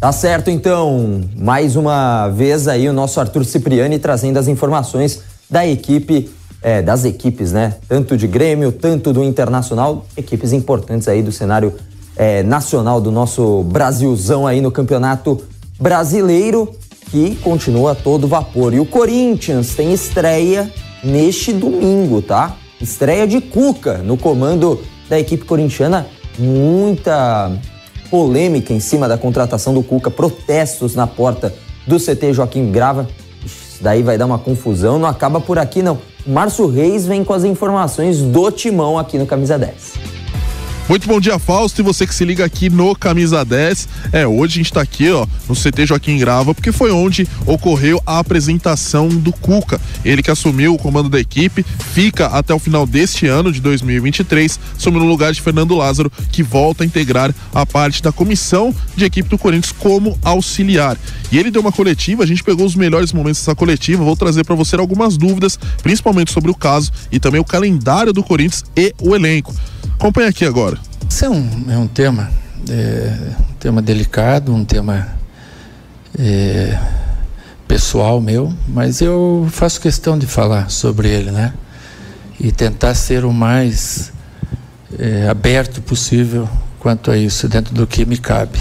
Tá 0.00 0.12
certo, 0.12 0.50
então. 0.50 1.22
Mais 1.36 1.74
uma 1.74 2.28
vez 2.28 2.68
aí 2.68 2.88
o 2.88 2.92
nosso 2.92 3.18
Arthur 3.18 3.44
Cipriani 3.44 3.98
trazendo 3.98 4.38
as 4.38 4.46
informações 4.46 5.22
da 5.48 5.66
equipe, 5.66 6.30
é, 6.62 6.82
das 6.82 7.04
equipes, 7.04 7.52
né? 7.52 7.76
Tanto 7.88 8.16
de 8.16 8.26
Grêmio, 8.26 8.70
tanto 8.72 9.12
do 9.12 9.24
Internacional, 9.24 10.04
equipes 10.16 10.52
importantes 10.52 11.08
aí 11.08 11.22
do 11.22 11.32
cenário 11.32 11.74
é, 12.16 12.42
nacional 12.42 13.00
do 13.00 13.10
nosso 13.10 13.62
Brasilzão 13.62 14.46
aí 14.46 14.60
no 14.60 14.70
Campeonato 14.70 15.42
Brasileiro, 15.80 16.70
que 17.10 17.36
continua 17.36 17.94
todo 17.94 18.28
vapor. 18.28 18.74
E 18.74 18.80
o 18.80 18.86
Corinthians 18.86 19.74
tem 19.74 19.92
estreia 19.92 20.70
neste 21.02 21.52
domingo, 21.52 22.20
tá? 22.20 22.56
Estreia 22.80 23.26
de 23.26 23.40
Cuca 23.40 23.98
no 23.98 24.16
comando 24.16 24.80
da 25.08 25.18
equipe 25.18 25.44
corintiana. 25.44 26.06
Muita 26.38 27.52
polêmica 28.10 28.72
em 28.72 28.80
cima 28.80 29.08
da 29.08 29.16
contratação 29.16 29.72
do 29.72 29.82
Cuca, 29.82 30.10
protestos 30.10 30.94
na 30.94 31.06
porta 31.06 31.54
do 31.86 31.98
CT 31.98 32.34
Joaquim 32.34 32.70
Grava. 32.70 33.08
Isso 33.44 33.82
daí 33.82 34.02
vai 34.02 34.18
dar 34.18 34.26
uma 34.26 34.38
confusão, 34.38 34.98
não 34.98 35.08
acaba 35.08 35.40
por 35.40 35.58
aqui 35.58 35.82
não. 35.82 35.98
Márcio 36.26 36.66
Reis 36.66 37.06
vem 37.06 37.22
com 37.22 37.32
as 37.32 37.44
informações 37.44 38.20
do 38.20 38.50
Timão 38.50 38.98
aqui 38.98 39.18
no 39.18 39.26
Camisa 39.26 39.58
10. 39.58 40.15
Muito 40.88 41.08
bom 41.08 41.18
dia, 41.18 41.36
Fausto, 41.36 41.80
e 41.80 41.82
você 41.82 42.06
que 42.06 42.14
se 42.14 42.24
liga 42.24 42.44
aqui 42.44 42.70
no 42.70 42.94
Camisa 42.94 43.44
10. 43.44 43.88
É, 44.12 44.24
hoje 44.24 44.54
a 44.54 44.56
gente 44.58 44.72
tá 44.72 44.80
aqui, 44.80 45.10
ó, 45.10 45.26
no 45.48 45.54
CT 45.56 45.84
Joaquim 45.84 46.16
Grava, 46.16 46.54
porque 46.54 46.70
foi 46.70 46.92
onde 46.92 47.26
ocorreu 47.44 48.00
a 48.06 48.20
apresentação 48.20 49.08
do 49.08 49.32
Cuca. 49.32 49.80
Ele 50.04 50.22
que 50.22 50.30
assumiu 50.30 50.74
o 50.74 50.78
comando 50.78 51.08
da 51.08 51.18
equipe, 51.18 51.64
fica 51.92 52.26
até 52.26 52.54
o 52.54 52.60
final 52.60 52.86
deste 52.86 53.26
ano 53.26 53.50
de 53.50 53.60
2023, 53.60 54.60
assumindo 54.76 55.04
o 55.04 55.08
lugar 55.08 55.32
de 55.32 55.42
Fernando 55.42 55.74
Lázaro, 55.74 56.08
que 56.30 56.40
volta 56.40 56.84
a 56.84 56.86
integrar 56.86 57.34
a 57.52 57.66
parte 57.66 58.00
da 58.00 58.12
comissão 58.12 58.72
de 58.94 59.04
equipe 59.04 59.28
do 59.28 59.36
Corinthians 59.36 59.74
como 59.76 60.16
auxiliar. 60.22 60.96
E 61.32 61.38
ele 61.38 61.50
deu 61.50 61.62
uma 61.62 61.72
coletiva, 61.72 62.22
a 62.22 62.26
gente 62.26 62.44
pegou 62.44 62.64
os 62.64 62.76
melhores 62.76 63.12
momentos 63.12 63.40
dessa 63.40 63.56
coletiva, 63.56 64.04
vou 64.04 64.16
trazer 64.16 64.44
para 64.44 64.54
você 64.54 64.76
algumas 64.76 65.16
dúvidas, 65.16 65.58
principalmente 65.82 66.30
sobre 66.30 66.52
o 66.52 66.54
caso 66.54 66.92
e 67.10 67.18
também 67.18 67.40
o 67.40 67.44
calendário 67.44 68.12
do 68.12 68.22
Corinthians 68.22 68.64
e 68.76 68.94
o 69.02 69.16
elenco. 69.16 69.52
Acompanhe 69.98 70.28
aqui 70.28 70.44
agora. 70.44 70.75
Isso 71.16 71.24
é 71.24 71.30
um, 71.30 71.64
é 71.70 71.78
um 71.78 71.86
tema, 71.86 72.30
é, 72.68 73.32
um 73.40 73.54
tema 73.54 73.80
delicado, 73.80 74.54
um 74.54 74.66
tema 74.66 75.16
é, 76.18 76.78
pessoal 77.66 78.20
meu, 78.20 78.52
mas 78.68 79.00
eu 79.00 79.48
faço 79.50 79.80
questão 79.80 80.18
de 80.18 80.26
falar 80.26 80.70
sobre 80.70 81.08
ele, 81.08 81.30
né? 81.30 81.54
E 82.38 82.52
tentar 82.52 82.94
ser 82.94 83.24
o 83.24 83.32
mais 83.32 84.12
é, 84.98 85.26
aberto 85.26 85.80
possível 85.80 86.46
quanto 86.78 87.10
a 87.10 87.16
isso, 87.16 87.48
dentro 87.48 87.74
do 87.74 87.86
que 87.86 88.04
me 88.04 88.18
cabe. 88.18 88.58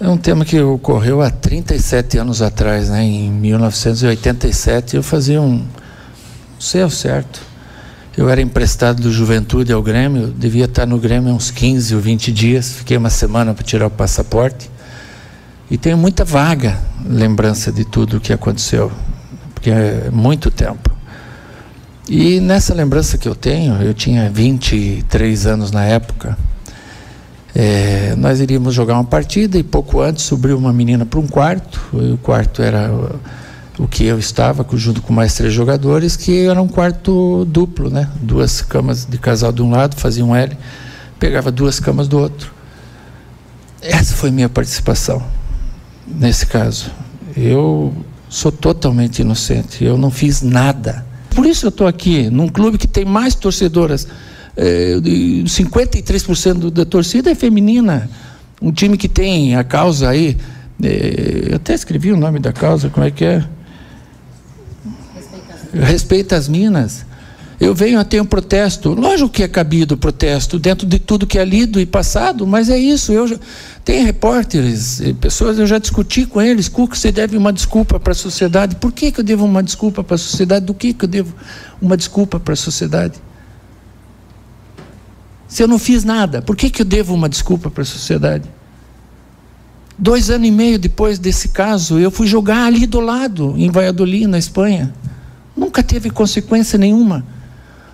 É 0.00 0.08
um 0.08 0.16
tema 0.16 0.44
que 0.44 0.60
ocorreu 0.60 1.22
há 1.22 1.30
37 1.30 2.18
anos 2.18 2.42
atrás, 2.42 2.88
né? 2.88 3.04
Em 3.04 3.30
1987 3.30 4.96
eu 4.96 5.02
fazia 5.04 5.40
um, 5.40 5.58
não 5.58 5.64
sei 6.58 6.82
ao 6.82 6.90
certo, 6.90 7.40
eu 8.16 8.28
era 8.28 8.40
emprestado 8.40 9.02
do 9.02 9.12
Juventude 9.12 9.72
ao 9.72 9.82
Grêmio, 9.82 10.28
devia 10.28 10.64
estar 10.64 10.86
no 10.86 10.98
Grêmio 10.98 11.32
uns 11.32 11.50
15 11.50 11.94
ou 11.94 12.00
20 12.00 12.32
dias, 12.32 12.72
fiquei 12.72 12.96
uma 12.96 13.10
semana 13.10 13.54
para 13.54 13.64
tirar 13.64 13.86
o 13.86 13.90
passaporte. 13.90 14.70
E 15.70 15.78
tenho 15.78 15.96
muita 15.96 16.24
vaga 16.24 16.76
lembrança 17.06 17.70
de 17.70 17.84
tudo 17.84 18.16
o 18.16 18.20
que 18.20 18.32
aconteceu, 18.32 18.90
porque 19.54 19.70
é 19.70 20.10
muito 20.10 20.50
tempo. 20.50 20.90
E 22.08 22.40
nessa 22.40 22.74
lembrança 22.74 23.16
que 23.16 23.28
eu 23.28 23.36
tenho, 23.36 23.80
eu 23.80 23.94
tinha 23.94 24.28
23 24.28 25.46
anos 25.46 25.70
na 25.70 25.84
época, 25.84 26.36
é, 27.54 28.14
nós 28.16 28.40
iríamos 28.40 28.74
jogar 28.74 28.94
uma 28.94 29.04
partida 29.04 29.56
e 29.56 29.62
pouco 29.62 30.00
antes 30.00 30.24
subiu 30.24 30.58
uma 30.58 30.72
menina 30.72 31.06
para 31.06 31.20
um 31.20 31.26
quarto, 31.28 31.80
o 31.92 32.18
quarto 32.18 32.62
era 32.62 32.90
o 33.80 33.88
que 33.88 34.04
eu 34.04 34.18
estava, 34.18 34.66
junto 34.74 35.00
com 35.00 35.10
mais 35.10 35.34
três 35.34 35.54
jogadores, 35.54 36.14
que 36.14 36.44
era 36.44 36.60
um 36.60 36.68
quarto 36.68 37.46
duplo, 37.46 37.88
né? 37.88 38.10
Duas 38.20 38.60
camas 38.60 39.06
de 39.06 39.16
casal 39.16 39.50
de 39.52 39.62
um 39.62 39.70
lado, 39.70 39.96
fazia 39.96 40.22
um 40.22 40.36
L, 40.36 40.54
pegava 41.18 41.50
duas 41.50 41.80
camas 41.80 42.06
do 42.06 42.18
outro. 42.18 42.52
Essa 43.80 44.14
foi 44.14 44.30
minha 44.30 44.50
participação 44.50 45.22
nesse 46.06 46.44
caso. 46.44 46.90
Eu 47.34 47.94
sou 48.28 48.52
totalmente 48.52 49.20
inocente, 49.20 49.82
eu 49.82 49.96
não 49.96 50.10
fiz 50.10 50.42
nada. 50.42 51.06
Por 51.34 51.46
isso 51.46 51.64
eu 51.64 51.70
estou 51.70 51.86
aqui, 51.86 52.28
num 52.28 52.48
clube 52.48 52.76
que 52.76 52.86
tem 52.86 53.06
mais 53.06 53.34
torcedoras. 53.34 54.06
É, 54.54 54.96
53% 54.96 56.70
da 56.70 56.84
torcida 56.84 57.30
é 57.30 57.34
feminina. 57.34 58.10
Um 58.60 58.70
time 58.70 58.98
que 58.98 59.08
tem 59.08 59.56
a 59.56 59.64
causa 59.64 60.10
aí. 60.10 60.36
É, 60.82 61.46
eu 61.52 61.56
até 61.56 61.72
escrevi 61.72 62.12
o 62.12 62.16
nome 62.16 62.38
da 62.38 62.52
causa, 62.52 62.90
como 62.90 63.06
é 63.06 63.10
que 63.10 63.24
é? 63.24 63.42
Respeita 65.72 66.36
as 66.36 66.48
minas. 66.48 67.04
Eu 67.60 67.74
venho 67.74 68.00
a 68.00 68.04
ter 68.04 68.18
um 68.22 68.24
protesto. 68.24 68.94
Lógico 68.94 69.28
que 69.28 69.42
é 69.42 69.48
cabido 69.48 69.94
o 69.94 69.98
protesto 69.98 70.58
dentro 70.58 70.86
de 70.86 70.98
tudo 70.98 71.26
que 71.26 71.38
é 71.38 71.44
lido 71.44 71.78
e 71.78 71.84
passado, 71.84 72.46
mas 72.46 72.70
é 72.70 72.78
isso. 72.78 73.12
Eu 73.12 73.28
já, 73.28 73.36
tem 73.84 74.02
repórteres, 74.02 75.02
pessoas, 75.20 75.58
eu 75.58 75.66
já 75.66 75.78
discuti 75.78 76.24
com 76.24 76.40
eles. 76.40 76.70
Cuca, 76.70 76.96
você 76.96 77.12
deve 77.12 77.36
uma 77.36 77.52
desculpa 77.52 78.00
para 78.00 78.12
a 78.12 78.16
sociedade. 78.16 78.76
Por 78.76 78.90
que, 78.90 79.12
que 79.12 79.20
eu 79.20 79.24
devo 79.24 79.44
uma 79.44 79.62
desculpa 79.62 80.02
para 80.02 80.14
a 80.14 80.18
sociedade? 80.18 80.64
Do 80.64 80.72
que, 80.72 80.94
que 80.94 81.04
eu 81.04 81.08
devo 81.08 81.34
uma 81.82 81.98
desculpa 81.98 82.40
para 82.40 82.54
a 82.54 82.56
sociedade? 82.56 83.20
Se 85.46 85.62
eu 85.62 85.68
não 85.68 85.78
fiz 85.78 86.02
nada, 86.02 86.40
por 86.40 86.56
que, 86.56 86.70
que 86.70 86.80
eu 86.80 86.86
devo 86.86 87.12
uma 87.12 87.28
desculpa 87.28 87.70
para 87.70 87.82
a 87.82 87.86
sociedade? 87.86 88.48
Dois 89.98 90.30
anos 90.30 90.48
e 90.48 90.50
meio 90.50 90.78
depois 90.78 91.18
desse 91.18 91.48
caso, 91.48 91.98
eu 91.98 92.10
fui 92.10 92.26
jogar 92.26 92.64
ali 92.64 92.86
do 92.86 93.00
lado, 93.00 93.54
em 93.58 93.70
Valladolid, 93.70 94.26
na 94.26 94.38
Espanha. 94.38 94.94
Nunca 95.60 95.82
teve 95.82 96.08
consequência 96.08 96.78
nenhuma. 96.78 97.22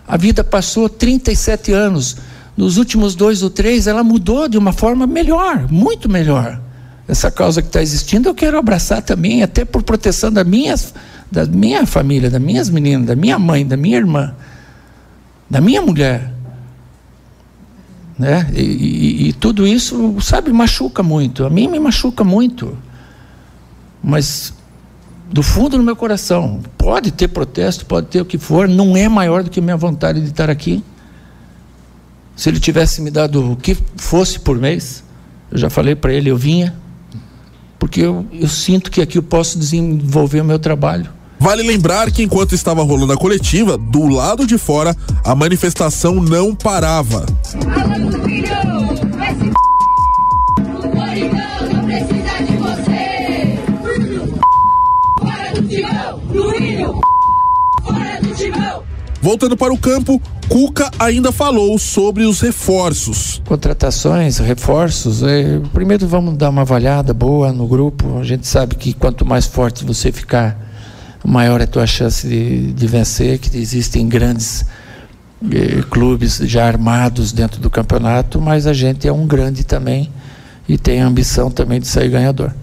A 0.06 0.16
vida 0.16 0.44
passou 0.44 0.88
37 0.88 1.72
anos. 1.72 2.16
Nos 2.56 2.76
últimos 2.76 3.16
dois 3.16 3.42
ou 3.42 3.50
três, 3.50 3.88
ela 3.88 4.04
mudou 4.04 4.48
de 4.48 4.56
uma 4.56 4.72
forma 4.72 5.04
melhor, 5.04 5.66
muito 5.68 6.08
melhor. 6.08 6.60
Essa 7.08 7.28
causa 7.28 7.60
que 7.60 7.66
está 7.66 7.82
existindo, 7.82 8.28
eu 8.28 8.34
quero 8.36 8.56
abraçar 8.56 9.02
também, 9.02 9.42
até 9.42 9.64
por 9.64 9.82
proteção 9.82 10.32
da 10.32 10.44
minha, 10.44 10.76
da 11.30 11.44
minha 11.44 11.84
família, 11.84 12.30
das 12.30 12.40
minhas 12.40 12.70
meninas, 12.70 13.04
da 13.04 13.16
minha 13.16 13.36
mãe, 13.36 13.66
da 13.66 13.76
minha 13.76 13.96
irmã, 13.96 14.32
da 15.50 15.60
minha 15.60 15.82
mulher. 15.82 16.32
Né? 18.16 18.48
E, 18.54 18.60
e, 18.60 19.28
e 19.28 19.32
tudo 19.32 19.66
isso, 19.66 20.16
sabe, 20.20 20.52
machuca 20.52 21.02
muito. 21.02 21.44
A 21.44 21.50
mim 21.50 21.66
me 21.66 21.80
machuca 21.80 22.22
muito. 22.22 22.78
Mas 24.00 24.54
do 25.30 25.42
fundo 25.42 25.76
do 25.76 25.82
meu 25.82 25.96
coração. 25.96 26.60
Pode 26.78 27.10
ter 27.10 27.28
protesto, 27.28 27.84
pode 27.86 28.06
ter 28.06 28.20
o 28.20 28.24
que 28.24 28.38
for, 28.38 28.68
não 28.68 28.96
é 28.96 29.08
maior 29.08 29.42
do 29.42 29.50
que 29.50 29.60
minha 29.60 29.76
vontade 29.76 30.20
de 30.20 30.28
estar 30.28 30.48
aqui. 30.48 30.82
Se 32.34 32.48
ele 32.48 32.60
tivesse 32.60 33.00
me 33.00 33.10
dado 33.10 33.52
o 33.52 33.56
que 33.56 33.76
fosse 33.96 34.38
por 34.38 34.58
mês, 34.58 35.02
eu 35.50 35.58
já 35.58 35.70
falei 35.70 35.94
para 35.94 36.12
ele, 36.12 36.30
eu 36.30 36.36
vinha, 36.36 36.74
porque 37.78 38.00
eu, 38.00 38.26
eu 38.32 38.48
sinto 38.48 38.90
que 38.90 39.00
aqui 39.00 39.18
eu 39.18 39.22
posso 39.22 39.58
desenvolver 39.58 40.40
o 40.40 40.44
meu 40.44 40.58
trabalho. 40.58 41.16
Vale 41.38 41.62
lembrar 41.62 42.10
que 42.10 42.22
enquanto 42.22 42.54
estava 42.54 42.82
rolando 42.82 43.12
a 43.12 43.16
coletiva, 43.16 43.76
do 43.76 44.06
lado 44.08 44.46
de 44.46 44.56
fora, 44.56 44.96
a 45.24 45.34
manifestação 45.34 46.14
não 46.16 46.54
parava. 46.54 47.26
Voltando 59.26 59.56
para 59.56 59.72
o 59.72 59.76
campo, 59.76 60.22
Cuca 60.48 60.88
ainda 61.00 61.32
falou 61.32 61.76
sobre 61.80 62.22
os 62.22 62.40
reforços. 62.40 63.42
Contratações, 63.44 64.38
reforços. 64.38 65.20
É, 65.24 65.58
primeiro 65.72 66.06
vamos 66.06 66.36
dar 66.36 66.48
uma 66.48 66.60
avaliada 66.60 67.12
boa 67.12 67.52
no 67.52 67.66
grupo. 67.66 68.20
A 68.20 68.22
gente 68.22 68.46
sabe 68.46 68.76
que 68.76 68.92
quanto 68.92 69.26
mais 69.26 69.44
forte 69.44 69.84
você 69.84 70.12
ficar, 70.12 70.56
maior 71.24 71.60
é 71.60 71.64
a 71.64 71.66
tua 71.66 71.88
chance 71.88 72.24
de, 72.24 72.72
de 72.72 72.86
vencer, 72.86 73.40
que 73.40 73.58
existem 73.58 74.08
grandes 74.08 74.64
eh, 75.50 75.82
clubes 75.90 76.36
já 76.44 76.64
armados 76.64 77.32
dentro 77.32 77.60
do 77.60 77.68
campeonato, 77.68 78.40
mas 78.40 78.64
a 78.64 78.72
gente 78.72 79.08
é 79.08 79.12
um 79.12 79.26
grande 79.26 79.64
também 79.64 80.08
e 80.68 80.78
tem 80.78 81.02
a 81.02 81.04
ambição 81.08 81.50
também 81.50 81.80
de 81.80 81.88
sair 81.88 82.10
ganhador. 82.10 82.54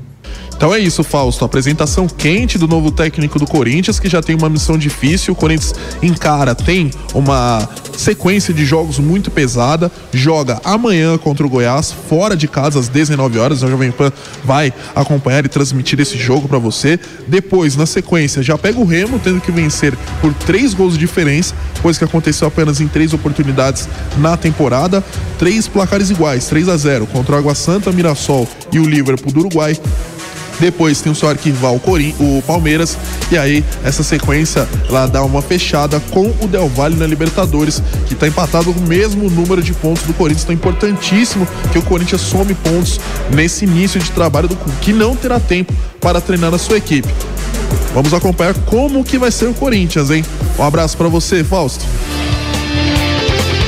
Então 0.64 0.74
é 0.74 0.80
isso, 0.80 1.04
Fausto. 1.04 1.44
Apresentação 1.44 2.08
quente 2.08 2.58
do 2.58 2.70
novo 2.70 2.90
técnico 2.90 3.38
do 3.38 3.46
Corinthians, 3.46 4.00
que 4.00 4.08
já 4.08 4.22
tem 4.22 4.34
uma 4.34 4.48
missão 4.48 4.78
difícil. 4.78 5.34
O 5.34 5.36
Corinthians 5.36 5.76
encara, 6.02 6.56
tem 6.56 6.90
uma 7.14 7.68
sequência 7.98 8.54
de 8.54 8.64
jogos 8.64 8.98
muito 8.98 9.30
pesada. 9.30 9.92
Joga 10.14 10.62
amanhã 10.64 11.18
contra 11.18 11.46
o 11.46 11.50
Goiás, 11.50 11.94
fora 12.08 12.34
de 12.34 12.48
casa, 12.48 12.80
às 12.80 12.88
19 12.88 13.40
horas. 13.40 13.62
A 13.62 13.68
Jovem 13.68 13.92
Pan 13.92 14.10
vai 14.46 14.74
acompanhar 14.96 15.44
e 15.44 15.50
transmitir 15.50 16.00
esse 16.00 16.18
jogo 16.18 16.48
para 16.48 16.60
você. 16.60 16.98
Depois, 17.28 17.76
na 17.76 17.86
sequência, 17.86 18.42
já 18.42 18.58
pega 18.58 18.80
o 18.80 18.86
Remo, 18.86 19.20
tendo 19.20 19.42
que 19.42 19.52
vencer 19.52 19.94
por 20.22 20.34
três 20.34 20.74
gols 20.74 20.94
de 20.94 21.00
diferença, 21.00 21.54
coisa 21.82 22.00
que 22.00 22.06
aconteceu 22.06 22.48
apenas 22.48 22.80
em 22.80 22.88
três 22.88 23.12
oportunidades 23.12 23.90
na 24.18 24.38
temporada. 24.38 25.04
Três 25.38 25.68
placares 25.68 26.10
iguais, 26.10 26.46
3 26.46 26.70
a 26.70 26.78
0 26.78 27.06
contra 27.08 27.36
o 27.36 27.38
Água 27.38 27.54
Santa, 27.54 27.92
Mirassol 27.92 28.48
e 28.72 28.80
o 28.80 28.86
Liverpool 28.86 29.34
do 29.34 29.42
Uruguai. 29.42 29.78
Depois 30.64 31.02
tem 31.02 31.12
o 31.12 31.16
seu 31.16 31.28
arquival 31.28 31.76
o 31.76 32.42
Palmeiras. 32.48 32.98
E 33.30 33.38
aí, 33.38 33.66
essa 33.84 34.02
sequência 34.02 34.66
lá 34.90 35.06
dá 35.06 35.22
uma 35.22 35.42
fechada 35.42 36.00
com 36.10 36.34
o 36.40 36.48
Del 36.48 36.70
Valle 36.70 36.96
na 36.96 37.06
Libertadores, 37.06 37.84
que 38.08 38.14
está 38.14 38.30
empatado 38.30 38.74
com 38.74 38.80
o 38.80 38.88
mesmo 38.88 39.30
número 39.30 39.62
de 39.62 39.74
pontos 39.74 40.04
do 40.04 40.14
Corinthians. 40.14 40.44
Então, 40.44 40.54
é 40.54 40.56
importantíssimo 40.56 41.46
que 41.70 41.78
o 41.78 41.82
Corinthians 41.82 42.22
some 42.22 42.54
pontos 42.54 42.98
nesse 43.36 43.66
início 43.66 44.00
de 44.00 44.10
trabalho 44.12 44.48
do 44.48 44.56
que 44.80 44.94
não 44.94 45.18
terá 45.18 45.38
tempo 45.38 45.74
para 46.00 46.22
treinar 46.22 46.54
a 46.54 46.58
sua 46.58 46.78
equipe. 46.78 47.10
Vamos 47.94 48.14
acompanhar 48.14 48.54
como 48.66 49.04
que 49.04 49.18
vai 49.18 49.32
ser 49.32 49.48
o 49.48 49.54
Corinthians, 49.54 50.12
hein? 50.12 50.24
Um 50.58 50.64
abraço 50.64 50.96
para 50.96 51.10
você, 51.10 51.44
Fausto. 51.44 51.84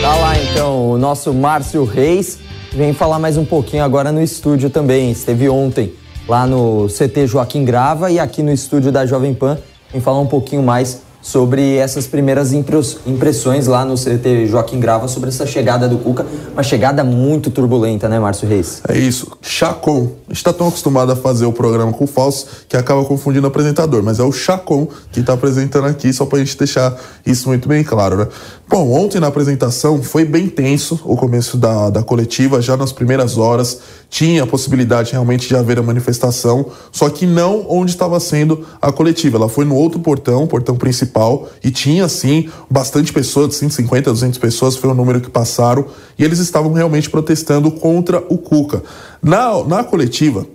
Tá 0.02 0.16
lá 0.16 0.42
então 0.42 0.92
o 0.92 0.98
nosso 0.98 1.34
Márcio 1.34 1.84
Reis 1.84 2.40
vem 2.72 2.94
falar 2.94 3.20
mais 3.20 3.36
um 3.36 3.44
pouquinho 3.44 3.84
agora 3.84 4.14
no 4.14 4.24
estúdio 4.24 4.70
também. 4.70 5.12
Esteve 5.12 5.50
ontem 5.50 5.92
lá 6.28 6.46
no 6.48 6.88
CT 6.88 7.28
Joaquim 7.28 7.64
Grava 7.64 8.10
e 8.12 8.20
aqui 8.20 8.42
no 8.42 8.52
estúdio 8.52 8.92
da 8.92 9.06
Jovem 9.06 9.34
Pan 9.34 9.58
em 9.94 10.00
falar 10.00 10.20
um 10.20 10.28
pouquinho 10.28 10.64
mais 10.64 11.05
sobre 11.26 11.78
essas 11.78 12.06
primeiras 12.06 12.54
impressões 12.54 13.66
lá 13.66 13.84
no 13.84 13.96
CT 13.96 14.46
Joaquim 14.46 14.80
Grava 14.80 15.08
sobre 15.08 15.30
essa 15.30 15.44
chegada 15.48 15.88
do 15.88 15.98
Cuca, 15.98 16.24
uma 16.54 16.62
chegada 16.62 17.04
muito 17.04 17.50
turbulenta, 17.50 18.08
né, 18.08 18.20
Márcio 18.20 18.48
Reis? 18.48 18.84
É 18.88 18.96
isso. 18.96 19.32
Chacon. 19.42 20.12
Está 20.30 20.54
tão 20.54 20.68
acostumado 20.68 21.12
a 21.12 21.16
fazer 21.16 21.48
o 21.48 21.52
programa 21.52 21.92
com 21.92 22.04
o 22.04 22.08
falso 22.08 22.46
que 22.70 22.78
acaba 22.78 23.04
confundindo 23.06 23.46
o 23.46 23.48
apresentador, 23.48 24.04
mas 24.04 24.20
é 24.20 24.24
o 24.24 24.32
Chacon 24.32 24.88
que 25.12 25.22
está 25.22 25.34
apresentando 25.34 25.88
aqui, 25.88 26.14
só 26.14 26.28
para 26.28 26.38
a 26.38 26.44
gente 26.46 26.56
deixar 26.60 26.96
isso 27.26 27.48
muito 27.48 27.68
bem 27.68 27.84
claro, 27.84 28.18
né? 28.18 28.28
Bom, 28.68 28.92
ontem 28.92 29.20
na 29.20 29.28
apresentação 29.28 30.02
foi 30.04 30.26
bem 30.26 30.48
tenso 30.48 31.00
o 31.06 31.16
começo 31.16 31.56
da, 31.58 31.90
da 31.90 32.04
coletiva, 32.04 32.62
já 32.62 32.76
nas 32.76 32.92
primeiras 32.92 33.38
horas 33.38 33.80
tinha 34.10 34.44
a 34.44 34.48
possibilidade 34.48 35.12
realmente 35.12 35.48
de 35.48 35.56
haver 35.56 35.78
a 35.78 35.84
manifestação, 35.84 36.66
só 36.92 37.10
que 37.10 37.26
não 37.26 37.66
onde 37.70 37.92
estava 37.92 38.20
sendo 38.20 38.66
a 38.82 38.92
coletiva. 38.92 39.38
Ela 39.38 39.50
foi 39.50 39.66
no 39.66 39.76
outro 39.76 40.00
portão, 40.00 40.48
portão 40.48 40.76
principal, 40.76 41.15
e 41.64 41.72
tinha 41.72 42.08
sim 42.10 42.50
bastante 42.70 43.14
pessoas, 43.14 43.56
150, 43.56 44.12
200 44.12 44.38
pessoas 44.40 44.76
foi 44.76 44.90
o 44.90 44.94
número 44.94 45.22
que 45.22 45.30
passaram, 45.30 45.86
e 46.18 46.24
eles 46.24 46.40
estavam 46.40 46.74
realmente 46.74 47.10
protestando 47.10 47.72
contra 47.72 48.24
o 48.30 48.38
Cuca. 48.38 48.84
Na, 49.22 49.64
na 49.64 49.84
coletiva, 49.84 50.46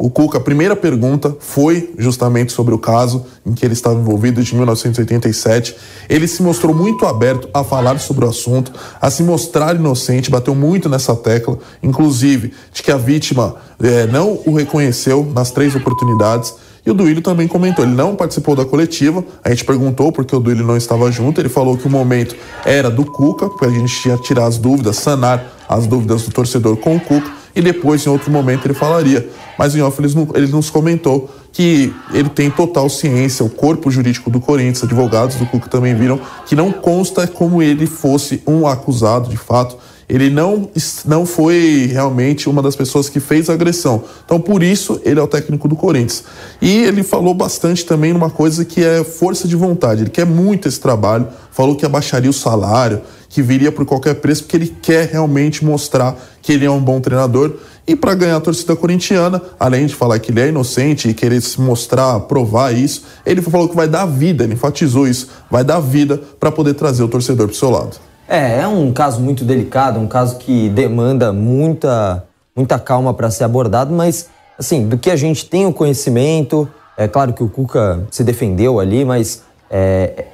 o 0.00 0.08
Cuca, 0.08 0.38
a 0.38 0.40
primeira 0.40 0.74
pergunta 0.74 1.36
foi 1.38 1.92
justamente 1.98 2.52
sobre 2.52 2.72
o 2.72 2.78
caso 2.78 3.26
em 3.44 3.52
que 3.52 3.66
ele 3.66 3.74
estava 3.74 4.00
envolvido 4.00 4.42
de 4.42 4.56
1987. 4.56 5.76
Ele 6.08 6.26
se 6.26 6.42
mostrou 6.42 6.74
muito 6.74 7.04
aberto 7.04 7.50
a 7.52 7.62
falar 7.62 8.00
sobre 8.00 8.24
o 8.24 8.28
assunto, 8.28 8.72
a 8.98 9.10
se 9.10 9.22
mostrar 9.22 9.76
inocente, 9.76 10.30
bateu 10.30 10.54
muito 10.54 10.88
nessa 10.88 11.14
tecla, 11.14 11.58
inclusive 11.82 12.54
de 12.72 12.82
que 12.82 12.90
a 12.90 12.96
vítima 12.96 13.56
é, 13.78 14.06
não 14.06 14.40
o 14.46 14.54
reconheceu 14.54 15.30
nas 15.34 15.50
três 15.50 15.76
oportunidades. 15.76 16.54
E 16.84 16.90
o 16.90 16.94
Duílio 16.94 17.22
também 17.22 17.46
comentou, 17.46 17.84
ele 17.84 17.94
não 17.94 18.16
participou 18.16 18.56
da 18.56 18.64
coletiva, 18.64 19.22
a 19.44 19.50
gente 19.50 19.64
perguntou 19.64 20.10
porque 20.10 20.34
o 20.34 20.40
Duílio 20.40 20.66
não 20.66 20.76
estava 20.76 21.10
junto, 21.12 21.40
ele 21.40 21.48
falou 21.48 21.76
que 21.76 21.86
o 21.86 21.90
momento 21.90 22.34
era 22.64 22.90
do 22.90 23.04
Cuca, 23.04 23.50
para 23.50 23.68
a 23.68 23.70
gente 23.70 24.08
ia 24.08 24.16
tirar 24.16 24.46
as 24.46 24.56
dúvidas, 24.56 24.96
sanar 24.96 25.44
as 25.68 25.86
dúvidas 25.86 26.22
do 26.22 26.30
torcedor 26.30 26.76
com 26.78 26.96
o 26.96 27.00
Cuca, 27.00 27.40
e 27.54 27.60
depois, 27.60 28.06
em 28.06 28.08
outro 28.08 28.30
momento, 28.30 28.66
ele 28.66 28.74
falaria. 28.74 29.28
Mas 29.58 29.74
em 29.74 29.82
off, 29.82 30.00
ele, 30.00 30.12
ele 30.34 30.46
nos 30.46 30.70
comentou 30.70 31.28
que 31.52 31.92
ele 32.12 32.28
tem 32.28 32.50
total 32.50 32.88
ciência, 32.88 33.44
o 33.44 33.50
corpo 33.50 33.90
jurídico 33.90 34.30
do 34.30 34.40
Corinthians, 34.40 34.84
advogados 34.84 35.36
do 35.36 35.46
Cuca 35.46 35.68
também 35.68 35.94
viram, 35.94 36.20
que 36.46 36.54
não 36.54 36.72
consta 36.72 37.26
como 37.26 37.62
ele 37.62 37.86
fosse 37.86 38.42
um 38.46 38.66
acusado 38.66 39.28
de 39.28 39.36
fato. 39.36 39.76
Ele 40.10 40.28
não, 40.28 40.68
não 41.04 41.24
foi 41.24 41.88
realmente 41.92 42.48
uma 42.48 42.60
das 42.60 42.74
pessoas 42.74 43.08
que 43.08 43.20
fez 43.20 43.48
a 43.48 43.52
agressão. 43.52 44.02
Então, 44.24 44.40
por 44.40 44.60
isso, 44.60 45.00
ele 45.04 45.20
é 45.20 45.22
o 45.22 45.28
técnico 45.28 45.68
do 45.68 45.76
Corinthians. 45.76 46.24
E 46.60 46.78
ele 46.82 47.04
falou 47.04 47.32
bastante 47.32 47.86
também 47.86 48.12
numa 48.12 48.28
coisa 48.28 48.64
que 48.64 48.82
é 48.82 49.04
força 49.04 49.46
de 49.46 49.54
vontade. 49.54 50.02
Ele 50.02 50.10
quer 50.10 50.26
muito 50.26 50.66
esse 50.66 50.80
trabalho, 50.80 51.28
falou 51.52 51.76
que 51.76 51.86
abaixaria 51.86 52.28
o 52.28 52.32
salário, 52.32 53.02
que 53.28 53.40
viria 53.40 53.70
por 53.70 53.86
qualquer 53.86 54.14
preço, 54.14 54.42
porque 54.42 54.56
ele 54.56 54.76
quer 54.82 55.08
realmente 55.08 55.64
mostrar 55.64 56.16
que 56.42 56.52
ele 56.52 56.64
é 56.64 56.70
um 56.70 56.80
bom 56.80 57.00
treinador. 57.00 57.54
E 57.86 57.94
para 57.94 58.12
ganhar 58.12 58.36
a 58.36 58.40
torcida 58.40 58.74
corintiana, 58.74 59.40
além 59.60 59.86
de 59.86 59.94
falar 59.94 60.18
que 60.18 60.32
ele 60.32 60.40
é 60.40 60.48
inocente 60.48 61.08
e 61.08 61.14
querer 61.14 61.40
se 61.40 61.60
mostrar, 61.60 62.18
provar 62.20 62.74
isso, 62.74 63.04
ele 63.24 63.40
falou 63.40 63.68
que 63.68 63.76
vai 63.76 63.86
dar 63.86 64.06
vida, 64.06 64.42
ele 64.42 64.54
enfatizou 64.54 65.06
isso, 65.06 65.28
vai 65.48 65.62
dar 65.62 65.78
vida 65.78 66.20
para 66.40 66.50
poder 66.50 66.74
trazer 66.74 67.04
o 67.04 67.08
torcedor 67.08 67.46
para 67.46 67.54
o 67.54 67.56
seu 67.56 67.70
lado. 67.70 68.09
É, 68.30 68.60
é 68.60 68.68
um 68.68 68.92
caso 68.92 69.20
muito 69.20 69.44
delicado, 69.44 69.98
um 69.98 70.06
caso 70.06 70.36
que 70.36 70.68
demanda 70.68 71.32
muita, 71.32 72.24
muita 72.54 72.78
calma 72.78 73.12
para 73.12 73.28
ser 73.28 73.42
abordado, 73.42 73.92
mas 73.92 74.28
assim, 74.56 74.86
do 74.86 74.96
que 74.96 75.10
a 75.10 75.16
gente 75.16 75.46
tem 75.46 75.66
o 75.66 75.72
conhecimento, 75.72 76.68
é 76.96 77.08
claro 77.08 77.32
que 77.32 77.42
o 77.42 77.48
Cuca 77.48 78.06
se 78.08 78.22
defendeu 78.22 78.78
ali, 78.78 79.04
mas 79.04 79.42
é, 79.68 80.26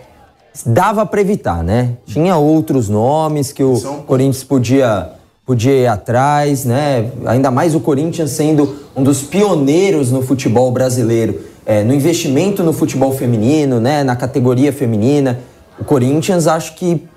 dava 0.66 1.06
para 1.06 1.22
evitar, 1.22 1.64
né? 1.64 1.92
Tinha 2.04 2.36
outros 2.36 2.90
nomes 2.90 3.50
que 3.50 3.64
o 3.64 3.76
São... 3.76 4.02
Corinthians 4.02 4.44
podia, 4.44 5.12
podia 5.46 5.72
ir 5.72 5.86
atrás, 5.86 6.66
né? 6.66 7.10
Ainda 7.24 7.50
mais 7.50 7.74
o 7.74 7.80
Corinthians 7.80 8.32
sendo 8.32 8.76
um 8.94 9.02
dos 9.02 9.22
pioneiros 9.22 10.10
no 10.10 10.20
futebol 10.20 10.70
brasileiro, 10.70 11.40
é, 11.64 11.82
no 11.82 11.94
investimento 11.94 12.62
no 12.62 12.74
futebol 12.74 13.12
feminino, 13.12 13.80
né? 13.80 14.04
Na 14.04 14.16
categoria 14.16 14.70
feminina. 14.70 15.38
O 15.78 15.84
Corinthians 15.84 16.46
acho 16.46 16.74
que 16.74 17.08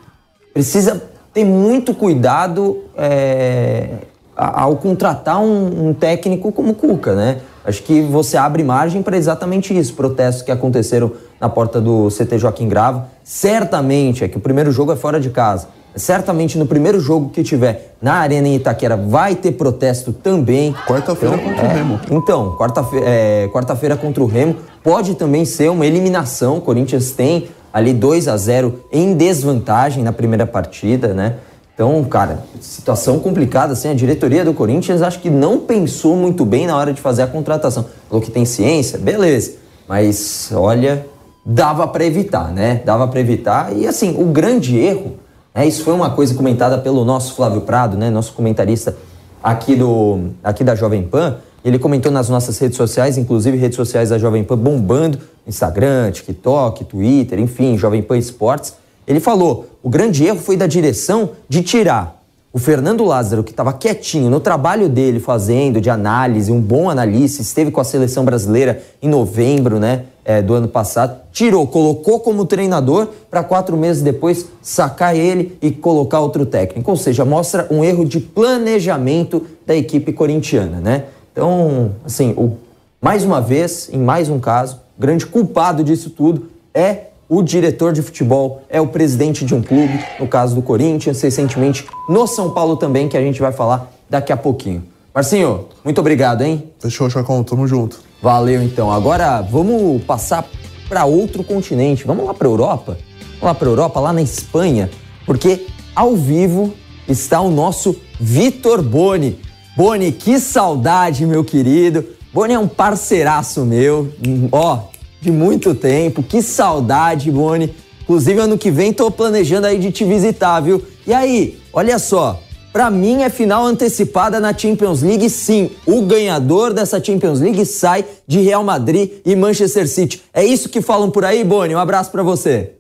precisa 0.53 1.01
ter 1.33 1.45
muito 1.45 1.93
cuidado 1.93 2.83
é, 2.97 3.89
ao 4.35 4.77
contratar 4.77 5.39
um, 5.39 5.89
um 5.89 5.93
técnico 5.93 6.51
como 6.51 6.73
Cuca, 6.73 7.13
né? 7.15 7.39
Acho 7.63 7.83
que 7.83 8.01
você 8.01 8.37
abre 8.37 8.63
margem 8.63 9.03
para 9.03 9.17
exatamente 9.17 9.77
isso. 9.77 9.93
Protestos 9.93 10.41
que 10.41 10.51
aconteceram 10.51 11.11
na 11.39 11.49
porta 11.49 11.79
do 11.79 12.07
CT 12.07 12.39
Joaquim 12.39 12.67
Grava. 12.67 13.09
Certamente, 13.23 14.23
é 14.23 14.27
que 14.27 14.37
o 14.37 14.39
primeiro 14.39 14.71
jogo 14.71 14.91
é 14.91 14.95
fora 14.95 15.19
de 15.19 15.29
casa. 15.29 15.67
Certamente 15.95 16.57
no 16.57 16.65
primeiro 16.65 16.99
jogo 16.99 17.29
que 17.29 17.43
tiver 17.43 17.95
na 18.01 18.15
Arena 18.15 18.47
em 18.47 18.55
Itaquera 18.55 18.95
vai 18.95 19.35
ter 19.35 19.53
protesto 19.53 20.13
também. 20.13 20.73
Quarta-feira 20.87 21.35
então, 21.35 21.49
contra 21.49 21.65
é, 21.65 21.69
o 21.69 21.75
Remo. 21.75 21.99
Então, 22.11 22.55
quarta-feira 22.57 23.05
é, 23.07 23.47
quarta 23.51 23.75
contra 23.97 24.23
o 24.23 24.27
Remo. 24.27 24.55
Pode 24.83 25.15
também 25.15 25.45
ser 25.45 25.69
uma 25.69 25.85
eliminação. 25.85 26.57
O 26.57 26.61
Corinthians 26.61 27.11
tem 27.11 27.49
ali 27.73 27.93
2 27.93 28.27
a 28.27 28.37
0 28.37 28.85
em 28.91 29.13
desvantagem 29.13 30.03
na 30.03 30.11
primeira 30.13 30.45
partida, 30.45 31.13
né? 31.13 31.35
Então, 31.73 32.03
cara, 32.03 32.43
situação 32.59 33.19
complicada, 33.19 33.71
assim, 33.71 33.89
a 33.89 33.93
diretoria 33.93 34.43
do 34.43 34.53
Corinthians 34.53 35.01
acho 35.01 35.19
que 35.19 35.29
não 35.29 35.59
pensou 35.59 36.13
muito 36.13 36.43
bem 36.43 36.67
na 36.67 36.75
hora 36.75 36.91
de 36.91 36.99
fazer 36.99 37.21
a 37.21 37.27
contratação. 37.27 37.85
Falou 38.09 38.21
que 38.21 38.29
tem 38.29 38.43
ciência, 38.43 38.99
beleza, 38.99 39.53
mas 39.87 40.51
olha, 40.53 41.05
dava 41.45 41.87
para 41.87 42.03
evitar, 42.03 42.51
né? 42.51 42.81
Dava 42.83 43.07
para 43.07 43.21
evitar 43.21 43.73
e 43.73 43.87
assim, 43.87 44.13
o 44.21 44.25
grande 44.25 44.77
erro, 44.77 45.13
né, 45.53 45.67
isso 45.67 45.83
foi 45.83 45.93
uma 45.93 46.09
coisa 46.11 46.33
comentada 46.33 46.77
pelo 46.77 47.03
nosso 47.03 47.35
Flávio 47.35 47.61
Prado, 47.61 47.97
né, 47.97 48.09
nosso 48.09 48.33
comentarista 48.33 48.95
aqui 49.43 49.75
do 49.75 50.29
aqui 50.43 50.63
da 50.63 50.75
Jovem 50.75 51.03
Pan, 51.03 51.37
ele 51.63 51.77
comentou 51.77 52.11
nas 52.11 52.29
nossas 52.29 52.57
redes 52.57 52.77
sociais, 52.77 53.17
inclusive 53.17 53.57
redes 53.57 53.75
sociais 53.75 54.09
da 54.09 54.17
Jovem 54.17 54.43
Pan 54.43 54.57
bombando, 54.57 55.19
Instagram, 55.45 56.11
TikTok, 56.11 56.85
Twitter, 56.85 57.39
enfim, 57.39 57.77
Jovem 57.77 58.01
Pan 58.01 58.17
Esportes. 58.17 58.73
Ele 59.05 59.19
falou: 59.19 59.67
o 59.83 59.89
grande 59.89 60.25
erro 60.25 60.39
foi 60.39 60.55
da 60.55 60.67
direção 60.67 61.31
de 61.49 61.61
tirar 61.61 62.17
o 62.51 62.57
Fernando 62.57 63.03
Lázaro, 63.03 63.43
que 63.43 63.51
estava 63.51 63.73
quietinho 63.73 64.29
no 64.29 64.39
trabalho 64.39 64.89
dele, 64.89 65.19
fazendo 65.19 65.79
de 65.79 65.89
análise, 65.89 66.51
um 66.51 66.59
bom 66.59 66.89
analista, 66.89 67.41
esteve 67.41 67.69
com 67.69 67.79
a 67.79 67.83
seleção 67.83 68.25
brasileira 68.25 68.81
em 69.01 69.07
novembro 69.07 69.79
né, 69.79 70.05
é, 70.29 70.43
do 70.43 70.53
ano 70.53 70.67
passado, 70.67 71.21
tirou, 71.31 71.65
colocou 71.65 72.19
como 72.19 72.45
treinador 72.45 73.07
para 73.31 73.41
quatro 73.41 73.75
meses 73.75 74.03
depois 74.03 74.45
sacar 74.61 75.15
ele 75.15 75.57
e 75.59 75.71
colocar 75.71 76.19
outro 76.19 76.45
técnico. 76.45 76.91
Ou 76.91 76.95
seja, 76.95 77.25
mostra 77.25 77.67
um 77.71 77.83
erro 77.83 78.05
de 78.05 78.19
planejamento 78.19 79.43
da 79.65 79.75
equipe 79.75 80.13
corintiana. 80.13 80.79
Né? 80.79 81.05
Então, 81.31 81.95
assim, 82.05 82.35
o, 82.37 82.57
mais 83.01 83.23
uma 83.23 83.41
vez, 83.41 83.89
em 83.91 83.97
mais 83.97 84.29
um 84.29 84.37
caso, 84.39 84.79
o 84.95 85.01
grande 85.01 85.25
culpado 85.25 85.83
disso 85.83 86.11
tudo 86.11 86.47
é 86.75 87.07
o 87.27 87.41
diretor 87.41 87.91
de 87.91 88.03
futebol 88.03 88.61
é 88.69 88.79
o 88.79 88.85
presidente 88.85 89.43
de 89.43 89.55
um 89.55 89.63
clube, 89.63 89.99
no 90.19 90.27
caso 90.27 90.53
do 90.53 90.61
Corinthians, 90.61 91.19
recentemente 91.19 91.87
no 92.07 92.27
São 92.27 92.51
Paulo 92.51 92.77
também, 92.77 93.09
que 93.09 93.17
a 93.17 93.21
gente 93.21 93.41
vai 93.41 93.51
falar 93.51 93.91
daqui 94.07 94.31
a 94.31 94.37
pouquinho. 94.37 94.83
Marcinho, 95.11 95.65
muito 95.83 95.99
obrigado, 95.99 96.43
hein? 96.43 96.69
Fechou, 96.79 97.09
Chacon, 97.09 97.41
tamo 97.41 97.65
junto. 97.65 98.08
Valeu, 98.21 98.61
então. 98.61 98.91
Agora 98.91 99.41
vamos 99.41 100.01
passar 100.03 100.45
para 100.87 101.05
outro 101.05 101.43
continente. 101.43 102.05
Vamos 102.05 102.25
lá 102.25 102.33
para 102.33 102.47
Europa? 102.47 102.97
Vamos 103.39 103.43
lá 103.43 103.53
para 103.53 103.67
Europa, 103.69 103.99
lá 103.99 104.11
na 104.11 104.21
Espanha, 104.21 104.89
porque 105.25 105.67
ao 105.95 106.15
vivo 106.15 106.73
está 107.07 107.39
o 107.39 107.49
nosso 107.49 107.95
Vitor 108.19 108.81
Boni. 108.81 109.39
Boni, 109.77 110.11
que 110.11 110.39
saudade, 110.39 111.25
meu 111.25 111.43
querido. 111.43 112.05
Boni 112.33 112.53
é 112.53 112.59
um 112.59 112.67
parceiraço 112.67 113.61
meu. 113.61 114.11
Ó, 114.51 114.79
de 115.21 115.31
muito 115.31 115.73
tempo. 115.73 116.21
Que 116.21 116.41
saudade, 116.41 117.31
Boni. 117.31 117.73
Inclusive, 118.01 118.39
ano 118.39 118.57
que 118.57 118.71
vem 118.71 118.91
tô 118.91 119.09
planejando 119.09 119.67
aí 119.67 119.79
de 119.79 119.91
te 119.91 120.03
visitar, 120.03 120.59
viu? 120.59 120.83
E 121.07 121.13
aí, 121.13 121.59
olha 121.71 121.97
só. 121.97 122.41
Para 122.71 122.91
mim 122.91 123.23
é 123.23 123.29
final 123.29 123.65
antecipada 123.65 124.39
na 124.39 124.55
Champions 124.55 125.01
League, 125.01 125.27
sim. 125.29 125.71
O 125.87 126.03
ganhador 126.03 126.71
dessa 126.71 127.03
Champions 127.03 127.39
League 127.39 127.65
sai 127.65 128.05
de 128.27 128.39
Real 128.41 128.63
Madrid 128.63 129.21
e 129.25 129.35
Manchester 129.35 129.87
City. 129.87 130.23
É 130.31 130.45
isso 130.45 130.69
que 130.69 130.81
falam 130.81 131.09
por 131.09 131.25
aí, 131.25 131.43
Boni. 131.43 131.73
Um 131.73 131.79
abraço 131.79 132.11
para 132.11 132.21
você. 132.21 132.75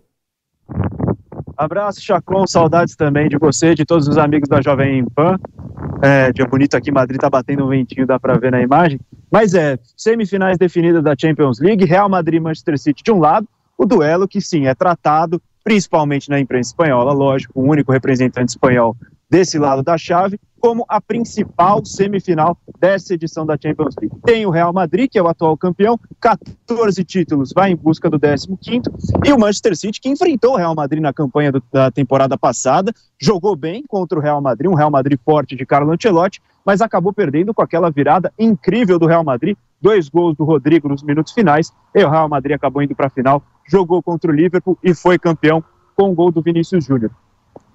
Abraço, 1.57 2.01
Chacon. 2.01 2.45
Saudades 2.45 2.95
também 2.95 3.27
de 3.27 3.37
você, 3.37 3.73
de 3.73 3.83
todos 3.83 4.07
os 4.07 4.17
amigos 4.17 4.47
da 4.47 4.61
Jovem 4.61 5.03
Pan. 5.15 5.37
É, 6.01 6.31
dia 6.31 6.45
bonito 6.45 6.75
aqui, 6.75 6.91
Madrid 6.91 7.19
tá 7.19 7.29
batendo 7.29 7.65
um 7.65 7.69
ventinho, 7.69 8.05
dá 8.05 8.19
para 8.19 8.37
ver 8.37 8.51
na 8.51 8.61
imagem. 8.61 8.99
Mas 9.31 9.53
é, 9.53 9.77
semifinais 9.97 10.57
definidas 10.57 11.03
da 11.03 11.15
Champions 11.19 11.59
League, 11.59 11.83
Real 11.83 12.07
Madrid 12.07 12.37
e 12.37 12.39
Manchester 12.39 12.77
City 12.77 13.03
de 13.03 13.11
um 13.11 13.19
lado, 13.19 13.47
o 13.77 13.85
duelo 13.85 14.27
que 14.27 14.39
sim 14.39 14.67
é 14.67 14.75
tratado 14.75 15.41
principalmente 15.63 16.29
na 16.29 16.39
imprensa 16.39 16.69
espanhola, 16.69 17.11
lógico, 17.11 17.59
o 17.59 17.63
único 17.63 17.91
representante 17.91 18.49
espanhol 18.49 18.95
desse 19.29 19.59
lado 19.59 19.83
da 19.83 19.97
chave, 19.97 20.39
como 20.59 20.85
a 20.89 20.99
principal 20.99 21.85
semifinal 21.85 22.57
dessa 22.79 23.13
edição 23.13 23.45
da 23.45 23.57
Champions 23.61 23.95
League. 23.99 24.15
Tem 24.25 24.45
o 24.45 24.49
Real 24.49 24.73
Madrid, 24.73 25.09
que 25.09 25.17
é 25.17 25.21
o 25.23 25.27
atual 25.27 25.55
campeão, 25.57 25.97
14 26.19 27.03
títulos, 27.03 27.53
vai 27.53 27.71
em 27.71 27.75
busca 27.75 28.09
do 28.09 28.19
15º, 28.19 28.87
e 29.25 29.31
o 29.31 29.39
Manchester 29.39 29.75
City, 29.75 30.01
que 30.01 30.09
enfrentou 30.09 30.53
o 30.53 30.57
Real 30.57 30.75
Madrid 30.75 31.01
na 31.01 31.13
campanha 31.13 31.51
do, 31.51 31.63
da 31.71 31.89
temporada 31.89 32.37
passada, 32.37 32.93
jogou 33.17 33.55
bem 33.55 33.83
contra 33.87 34.17
o 34.17 34.21
Real 34.21 34.41
Madrid, 34.41 34.69
um 34.69 34.75
Real 34.75 34.91
Madrid 34.91 35.17
forte 35.23 35.55
de 35.55 35.65
Carlo 35.65 35.91
Ancelotti, 35.91 36.41
mas 36.65 36.81
acabou 36.81 37.13
perdendo 37.13 37.53
com 37.53 37.61
aquela 37.61 37.89
virada 37.89 38.33
incrível 38.37 38.99
do 38.99 39.07
Real 39.07 39.23
Madrid, 39.23 39.55
dois 39.81 40.09
gols 40.09 40.35
do 40.35 40.43
Rodrigo 40.43 40.89
nos 40.89 41.03
minutos 41.03 41.33
finais, 41.33 41.71
e 41.95 42.03
o 42.03 42.09
Real 42.09 42.27
Madrid 42.27 42.55
acabou 42.55 42.83
indo 42.83 42.95
para 42.95 43.07
a 43.07 43.09
final, 43.09 43.41
jogou 43.67 44.03
contra 44.03 44.29
o 44.29 44.35
Liverpool 44.35 44.77
e 44.83 44.93
foi 44.93 45.17
campeão 45.17 45.63
com 45.95 46.11
o 46.11 46.13
gol 46.13 46.31
do 46.31 46.41
Vinícius 46.41 46.85
Júnior. 46.85 47.11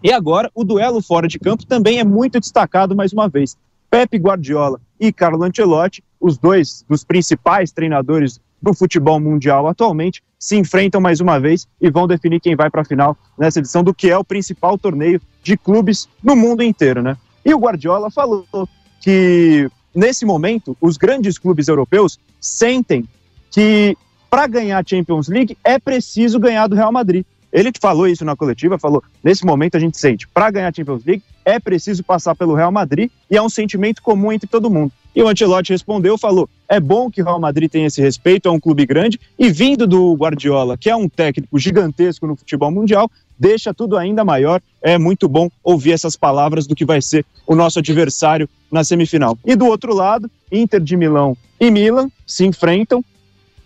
E 0.05 0.13
agora, 0.13 0.51
o 0.55 0.63
duelo 0.65 1.01
fora 1.01 1.27
de 1.27 1.39
campo 1.39 1.65
também 1.65 1.99
é 1.99 2.05
muito 2.05 2.39
destacado 2.39 2.95
mais 2.95 3.11
uma 3.15 3.27
vez. 3.27 3.57
Pepe 3.91 4.19
Guardiola 4.19 4.79
e 5.01 5.11
Carlo 5.11 5.43
Ancelotti, 5.43 6.05
os 6.21 6.37
dois 6.37 6.85
dos 6.87 7.03
principais 7.03 7.73
treinadores 7.73 8.39
do 8.61 8.75
futebol 8.75 9.19
mundial 9.19 9.67
atualmente, 9.67 10.23
se 10.39 10.57
enfrentam 10.57 11.01
mais 11.01 11.21
uma 11.21 11.41
vez 11.41 11.67
e 11.81 11.91
vão 11.91 12.07
definir 12.07 12.39
quem 12.39 12.55
vai 12.55 12.69
para 12.69 12.83
a 12.83 12.85
final 12.85 13.17
nessa 13.39 13.61
edição 13.61 13.83
do 13.83 13.95
que 13.95 14.11
é 14.11 14.19
o 14.19 14.25
principal 14.25 14.77
torneio 14.77 15.23
de 15.43 15.57
clubes 15.57 16.07
no 16.23 16.37
mundo 16.37 16.63
inteiro, 16.63 17.03
né? 17.03 17.17
E 17.43 17.55
o 17.55 17.59
Guardiola 17.59 18.11
falou 18.11 18.47
que 19.01 19.71
nesse 19.95 20.27
momento 20.27 20.77
os 20.83 20.99
grandes 20.99 21.39
clubes 21.39 21.67
europeus 21.67 22.19
sentem 22.39 23.09
que 23.51 23.97
para 24.29 24.47
ganhar 24.47 24.81
a 24.81 24.87
Champions 24.87 25.29
League 25.29 25.57
é 25.65 25.79
preciso 25.79 26.39
ganhar 26.39 26.67
do 26.67 26.75
Real 26.77 26.93
Madrid. 26.93 27.25
Ele 27.55 27.71
falou 27.81 28.09
isso 28.09 28.25
na 28.25 28.35
coletiva, 28.35 28.81
falou: 28.81 29.01
nesse 29.23 29.47
momento 29.47 29.77
a 29.77 29.81
gente 29.81 29.97
sente, 29.97 30.27
para 30.27 30.51
ganhar 30.51 30.69
a 30.69 30.73
Champions 30.73 31.05
League 31.05 31.23
é 31.45 31.61
preciso 31.61 32.03
passar 32.03 32.35
pelo 32.35 32.55
Real 32.55 32.73
Madrid 32.73 33.11
e 33.31 33.37
é 33.37 33.43
um 33.43 33.49
sentimento 33.49 34.03
comum 34.03 34.33
entre 34.33 34.49
todo 34.49 34.71
mundo. 34.71 34.91
E 35.15 35.23
o 35.23 35.29
Ancelotti 35.29 35.71
respondeu, 35.71 36.19
falou: 36.19 36.49
é 36.69 36.81
bom 36.81 37.09
que 37.09 37.23
o 37.23 37.25
Real 37.25 37.39
Madrid 37.39 37.71
tenha 37.71 37.87
esse 37.87 38.01
respeito, 38.01 38.49
é 38.49 38.51
um 38.51 38.59
clube 38.59 38.85
grande 38.85 39.21
e 39.39 39.53
vindo 39.53 39.87
do 39.87 40.15
Guardiola, 40.15 40.77
que 40.77 40.91
é 40.91 40.97
um 40.97 41.09
técnico 41.09 41.57
gigantesco 41.57 42.27
no 42.27 42.35
futebol 42.35 42.73
mundial, 42.73 43.09
deixa 43.39 43.73
tudo 43.73 43.97
ainda 43.97 44.25
maior. 44.25 44.61
É 44.83 44.99
muito 44.99 45.29
bom 45.29 45.49
ouvir 45.63 45.93
essas 45.93 46.17
palavras 46.17 46.67
do 46.67 46.75
que 46.75 46.85
vai 46.85 47.01
ser 47.01 47.25
o 47.47 47.55
nosso 47.55 47.79
adversário 47.79 48.49
na 48.73 48.83
semifinal. 48.83 49.39
E 49.45 49.55
do 49.55 49.67
outro 49.67 49.95
lado, 49.95 50.29
Inter 50.51 50.81
de 50.81 50.97
Milão 50.97 51.37
e 51.61 51.71
Milan 51.71 52.11
se 52.27 52.45
enfrentam 52.45 53.05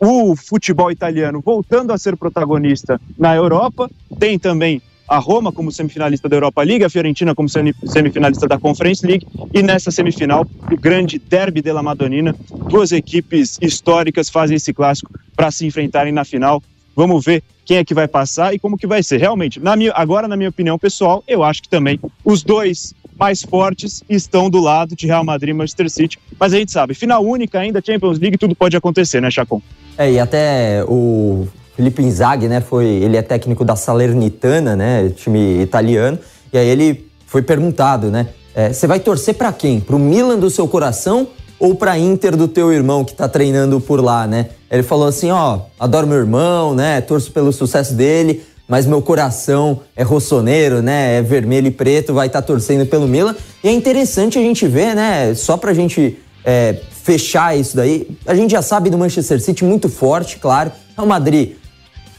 o 0.00 0.36
futebol 0.36 0.90
italiano 0.90 1.40
voltando 1.44 1.92
a 1.92 1.98
ser 1.98 2.16
protagonista 2.16 3.00
na 3.18 3.34
Europa, 3.34 3.90
tem 4.18 4.38
também 4.38 4.80
a 5.08 5.18
Roma 5.18 5.50
como 5.50 5.72
semifinalista 5.72 6.28
da 6.28 6.36
Europa 6.36 6.62
League, 6.62 6.84
a 6.84 6.90
Fiorentina 6.90 7.34
como 7.34 7.48
semifinalista 7.48 8.46
da 8.46 8.58
Conference 8.58 9.04
League 9.06 9.26
e 9.54 9.62
nessa 9.62 9.90
semifinal 9.90 10.46
o 10.70 10.76
grande 10.76 11.18
derby 11.18 11.62
della 11.62 11.82
Madonnina, 11.82 12.34
duas 12.68 12.92
equipes 12.92 13.58
históricas 13.60 14.28
fazem 14.28 14.56
esse 14.56 14.74
clássico 14.74 15.10
para 15.34 15.50
se 15.50 15.64
enfrentarem 15.66 16.12
na 16.12 16.24
final. 16.24 16.62
Vamos 16.94 17.24
ver 17.24 17.42
quem 17.64 17.78
é 17.78 17.84
que 17.84 17.94
vai 17.94 18.06
passar 18.06 18.54
e 18.54 18.58
como 18.58 18.76
que 18.76 18.86
vai 18.86 19.02
ser. 19.02 19.18
Realmente, 19.18 19.58
na 19.60 19.76
minha, 19.76 19.92
agora 19.94 20.28
na 20.28 20.36
minha 20.36 20.50
opinião 20.50 20.78
pessoal, 20.78 21.24
eu 21.26 21.42
acho 21.42 21.62
que 21.62 21.68
também 21.68 21.98
os 22.24 22.42
dois 22.42 22.94
mais 23.18 23.42
fortes 23.42 24.02
estão 24.08 24.50
do 24.50 24.60
lado 24.60 24.94
de 24.94 25.06
Real 25.06 25.24
Madrid 25.24 25.50
e 25.50 25.52
Manchester 25.52 25.90
City. 25.90 26.18
Mas 26.38 26.52
a 26.52 26.58
gente 26.58 26.70
sabe, 26.70 26.94
final 26.94 27.24
única 27.24 27.58
ainda, 27.58 27.82
Champions 27.84 28.18
League, 28.18 28.36
tudo 28.36 28.54
pode 28.54 28.76
acontecer, 28.76 29.20
né, 29.20 29.30
Chacon? 29.30 29.62
É, 29.98 30.12
e 30.12 30.20
até 30.20 30.84
o 30.86 31.48
Felipe 31.74 32.02
Inzaghi, 32.02 32.46
né, 32.46 32.60
foi, 32.60 32.86
ele 32.86 33.16
é 33.16 33.22
técnico 33.22 33.64
da 33.64 33.74
Salernitana, 33.74 34.76
né, 34.76 35.12
time 35.16 35.60
italiano, 35.60 36.18
e 36.52 36.56
aí 36.56 36.68
ele 36.68 37.10
foi 37.26 37.42
perguntado, 37.42 38.08
né, 38.08 38.28
é, 38.54 38.72
você 38.72 38.86
vai 38.86 39.00
torcer 39.00 39.34
para 39.34 39.52
quem? 39.52 39.80
Pro 39.80 39.98
Milan 39.98 40.38
do 40.38 40.48
seu 40.48 40.66
coração 40.68 41.28
ou 41.58 41.74
pra 41.74 41.98
Inter 41.98 42.36
do 42.36 42.46
teu 42.46 42.72
irmão 42.72 43.04
que 43.04 43.12
tá 43.12 43.28
treinando 43.28 43.80
por 43.80 44.00
lá, 44.00 44.26
né? 44.26 44.50
Ele 44.70 44.82
falou 44.82 45.08
assim, 45.08 45.30
ó, 45.30 45.60
adoro 45.78 46.06
meu 46.06 46.18
irmão, 46.18 46.74
né, 46.74 47.00
torço 47.00 47.32
pelo 47.32 47.52
sucesso 47.52 47.94
dele, 47.94 48.42
mas 48.68 48.86
meu 48.86 49.00
coração 49.00 49.80
é 49.96 50.02
rossoneiro, 50.02 50.82
né? 50.82 51.16
É 51.16 51.22
vermelho 51.22 51.68
e 51.68 51.70
preto, 51.70 52.12
vai 52.12 52.26
estar 52.26 52.42
tá 52.42 52.46
torcendo 52.46 52.84
pelo 52.86 53.08
Milan. 53.08 53.34
E 53.64 53.68
é 53.68 53.72
interessante 53.72 54.38
a 54.38 54.42
gente 54.42 54.68
ver, 54.68 54.94
né? 54.94 55.34
Só 55.34 55.56
pra 55.56 55.72
gente 55.72 56.18
é, 56.44 56.76
fechar 57.08 57.56
isso 57.56 57.74
daí, 57.74 58.06
a 58.26 58.34
gente 58.34 58.50
já 58.50 58.60
sabe 58.60 58.90
do 58.90 58.98
Manchester 58.98 59.40
City 59.40 59.64
muito 59.64 59.88
forte, 59.88 60.38
claro. 60.38 60.70
É 60.94 61.00
o 61.00 61.06
Madrid, 61.06 61.56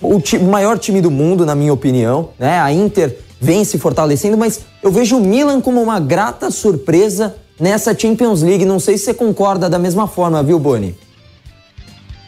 o, 0.02 0.16
o 0.16 0.50
maior 0.50 0.80
time 0.80 1.00
do 1.00 1.12
mundo, 1.12 1.46
na 1.46 1.54
minha 1.54 1.72
opinião, 1.72 2.30
né? 2.40 2.60
A 2.60 2.74
Inter 2.74 3.16
vem 3.40 3.64
se 3.64 3.78
fortalecendo, 3.78 4.36
mas 4.36 4.62
eu 4.82 4.92
vejo 4.92 5.18
o 5.18 5.22
Milan 5.22 5.62
como 5.62 5.80
uma 5.80 6.00
grata 6.00 6.50
surpresa 6.50 7.36
nessa 7.60 7.96
Champions 7.96 8.42
League. 8.42 8.66
Não 8.66 8.80
sei 8.80 8.98
se 8.98 9.06
você 9.06 9.14
concorda 9.14 9.70
da 9.70 9.78
mesma 9.78 10.08
forma, 10.08 10.42
viu, 10.42 10.58
Boni? 10.58 10.96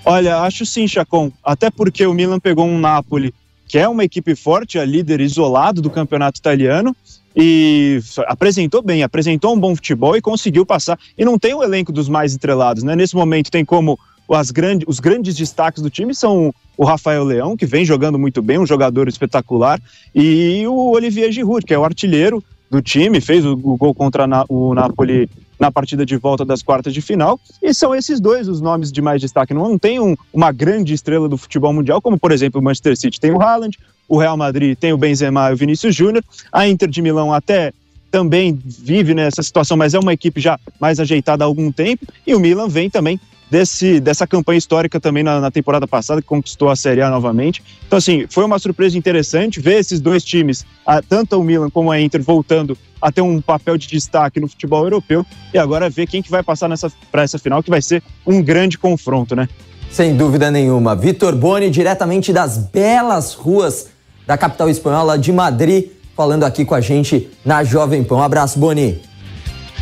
Olha, 0.05 0.41
acho 0.41 0.63
sim, 0.63 0.87
Chacon. 0.87 1.31
Até 1.43 1.71
porque 1.71 2.05
o 2.05 2.13
Milan 2.13 2.39
pegou 2.39 2.67
um 2.67 2.77
Napoli 2.77 3.33
que 3.67 3.79
é 3.79 3.87
uma 3.87 4.03
equipe 4.03 4.35
forte, 4.35 4.77
a 4.77 4.83
líder 4.83 5.21
isolado 5.21 5.81
do 5.81 5.89
campeonato 5.89 6.39
italiano, 6.39 6.93
e 7.35 7.99
apresentou 8.27 8.81
bem, 8.81 9.03
apresentou 9.03 9.53
um 9.53 9.59
bom 9.59 9.75
futebol 9.75 10.15
e 10.15 10.21
conseguiu 10.21 10.65
passar. 10.65 10.99
E 11.17 11.23
não 11.23 11.39
tem 11.39 11.53
o 11.53 11.63
elenco 11.63 11.91
dos 11.91 12.09
mais 12.09 12.31
estrelados, 12.31 12.83
né? 12.83 12.95
Nesse 12.95 13.15
momento 13.15 13.51
tem 13.51 13.63
como 13.63 13.97
as 14.29 14.51
grande, 14.51 14.85
os 14.87 14.99
grandes 14.99 15.35
destaques 15.35 15.81
do 15.81 15.89
time 15.89 16.15
são 16.15 16.53
o 16.77 16.85
Rafael 16.85 17.23
Leão, 17.23 17.57
que 17.57 17.65
vem 17.65 17.83
jogando 17.83 18.17
muito 18.17 18.41
bem, 18.41 18.57
um 18.57 18.65
jogador 18.65 19.07
espetacular, 19.07 19.79
e 20.15 20.65
o 20.67 20.91
Olivier 20.91 21.31
Giroud, 21.31 21.65
que 21.65 21.73
é 21.73 21.77
o 21.77 21.83
artilheiro 21.83 22.43
do 22.69 22.81
time, 22.81 23.19
fez 23.19 23.45
o, 23.45 23.53
o 23.53 23.75
gol 23.75 23.93
contra 23.93 24.25
na, 24.25 24.45
o 24.47 24.73
Napoli 24.73 25.29
na 25.61 25.71
partida 25.71 26.03
de 26.03 26.17
volta 26.17 26.43
das 26.43 26.63
quartas 26.63 26.91
de 26.91 27.01
final. 27.01 27.39
E 27.61 27.71
são 27.71 27.93
esses 27.93 28.19
dois 28.19 28.47
os 28.47 28.59
nomes 28.59 28.91
de 28.91 28.99
mais 28.99 29.21
destaque. 29.21 29.53
Não, 29.53 29.77
tem 29.77 29.99
um, 29.99 30.17
uma 30.33 30.51
grande 30.51 30.91
estrela 30.91 31.29
do 31.29 31.37
futebol 31.37 31.71
mundial, 31.71 32.01
como 32.01 32.19
por 32.19 32.31
exemplo 32.31 32.59
o 32.59 32.63
Manchester 32.63 32.97
City 32.97 33.19
tem 33.19 33.31
o 33.31 33.39
Haaland, 33.39 33.77
o 34.09 34.17
Real 34.17 34.35
Madrid 34.35 34.75
tem 34.75 34.91
o 34.91 34.97
Benzema 34.97 35.51
e 35.51 35.53
o 35.53 35.57
Vinícius 35.57 35.95
Júnior, 35.95 36.23
a 36.51 36.67
Inter 36.67 36.89
de 36.89 36.99
Milão 36.99 37.31
até 37.31 37.71
também 38.09 38.59
vive 38.65 39.13
nessa 39.13 39.43
situação, 39.43 39.77
mas 39.77 39.93
é 39.93 39.99
uma 39.99 40.11
equipe 40.11 40.41
já 40.41 40.59
mais 40.79 40.99
ajeitada 40.99 41.45
há 41.45 41.47
algum 41.47 41.71
tempo, 41.71 42.05
e 42.25 42.33
o 42.33 42.39
Milan 42.39 42.67
vem 42.67 42.89
também 42.89 43.19
desse, 43.51 43.99
dessa 43.99 44.25
campanha 44.25 44.57
histórica 44.57 44.97
também 44.97 45.23
na, 45.23 45.41
na, 45.41 45.51
temporada 45.51 45.85
passada, 45.85 46.21
que 46.21 46.27
conquistou 46.27 46.69
a 46.69 46.75
Série 46.75 47.01
A 47.01 47.09
novamente. 47.09 47.61
Então, 47.85 47.97
assim, 47.97 48.25
foi 48.29 48.45
uma 48.45 48.57
surpresa 48.57 48.97
interessante 48.97 49.59
ver 49.59 49.79
esses 49.79 49.99
dois 49.99 50.23
times, 50.23 50.65
a, 50.85 51.01
tanto 51.01 51.37
o 51.37 51.43
Milan 51.43 51.69
como 51.69 51.91
a 51.91 51.99
Inter, 51.99 52.23
voltando 52.23 52.77
a 53.01 53.11
ter 53.11 53.19
um 53.21 53.41
papel 53.41 53.77
de 53.77 53.87
destaque 53.87 54.39
no 54.39 54.47
futebol 54.47 54.83
europeu. 54.83 55.25
E 55.53 55.57
agora 55.57 55.89
ver 55.89 56.07
quem 56.07 56.21
que 56.21 56.31
vai 56.31 56.41
passar 56.41 56.69
para 57.11 57.23
essa 57.23 57.37
final, 57.37 57.61
que 57.61 57.69
vai 57.69 57.81
ser 57.81 58.01
um 58.25 58.41
grande 58.41 58.77
confronto, 58.77 59.35
né? 59.35 59.49
Sem 59.91 60.15
dúvida 60.15 60.49
nenhuma. 60.49 60.95
Vitor 60.95 61.35
Boni, 61.35 61.69
diretamente 61.69 62.31
das 62.31 62.57
belas 62.57 63.33
ruas 63.33 63.89
da 64.25 64.37
capital 64.37 64.69
espanhola 64.69 65.19
de 65.19 65.33
Madrid, 65.33 65.89
falando 66.15 66.45
aqui 66.45 66.63
com 66.63 66.73
a 66.73 66.79
gente 66.79 67.29
na 67.43 67.65
Jovem 67.65 68.01
Pão. 68.01 68.19
Um 68.19 68.23
abraço, 68.23 68.57
Boni. 68.57 69.01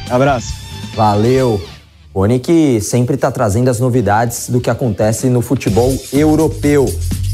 Abraço. 0.10 0.54
Valeu. 0.96 1.62
Rony 2.14 2.40
que 2.40 2.82
sempre 2.82 3.16
está 3.16 3.32
trazendo 3.32 3.70
as 3.70 3.80
novidades 3.80 4.50
do 4.50 4.60
que 4.60 4.70
acontece 4.70 5.28
no 5.30 5.42
futebol 5.42 5.96
europeu. 6.12 6.86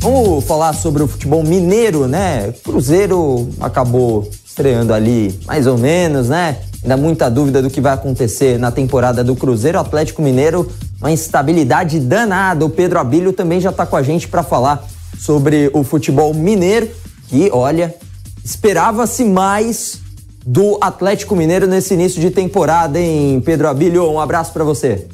Vamos 0.02 0.44
falar 0.44 0.74
sobre 0.74 1.02
o 1.02 1.08
futebol 1.08 1.44
mineiro, 1.44 2.08
né? 2.08 2.54
Cruzeiro 2.64 3.50
acabou 3.60 4.30
estreando 4.46 4.94
ali 4.94 5.40
mais 5.46 5.66
ou 5.66 5.78
menos, 5.78 6.30
né? 6.30 6.58
Ainda 6.84 6.98
muita 6.98 7.30
dúvida 7.30 7.62
do 7.62 7.70
que 7.70 7.82
vai 7.82 7.94
acontecer 7.94 8.60
na 8.60 8.70
temporada 8.70 9.24
do 9.24 9.36
Cruzeiro. 9.36 9.80
Atlético 9.80 10.22
Mineiro, 10.22 10.70
uma 11.00 11.12
instabilidade 11.12 12.00
danada. 12.00 12.64
O 12.64 12.70
Pedro 12.70 13.00
Abílio 13.00 13.34
também 13.34 13.60
já 13.60 13.72
está 13.72 13.86
com 13.86 13.96
a 13.96 14.04
gente 14.04 14.28
para 14.28 14.44
falar 14.44 14.86
sobre 15.18 15.72
o 15.74 15.84
futebol 15.84 16.34
mineiro. 16.34 16.88
E 17.32 17.50
olha, 17.52 17.96
esperava-se 18.44 19.26
mais 19.26 20.05
do 20.46 20.78
Atlético 20.80 21.36
Mineiro 21.36 21.66
nesse 21.66 21.96
início 21.96 22.22
de 22.22 22.30
temporada, 22.30 23.00
hein, 23.00 23.42
Pedro 23.44 23.68
Abílio? 23.68 24.10
Um 24.12 24.20
abraço 24.20 24.54
para 24.54 24.64
você. 24.64 25.08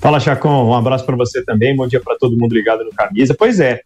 Fala, 0.00 0.20
Chacon. 0.20 0.64
Um 0.64 0.74
abraço 0.74 1.04
para 1.04 1.16
você 1.16 1.44
também. 1.44 1.74
Bom 1.74 1.86
dia 1.86 2.00
para 2.00 2.16
todo 2.16 2.38
mundo 2.38 2.54
ligado 2.54 2.84
no 2.84 2.90
Camisa. 2.90 3.34
Pois 3.36 3.58
é, 3.58 3.80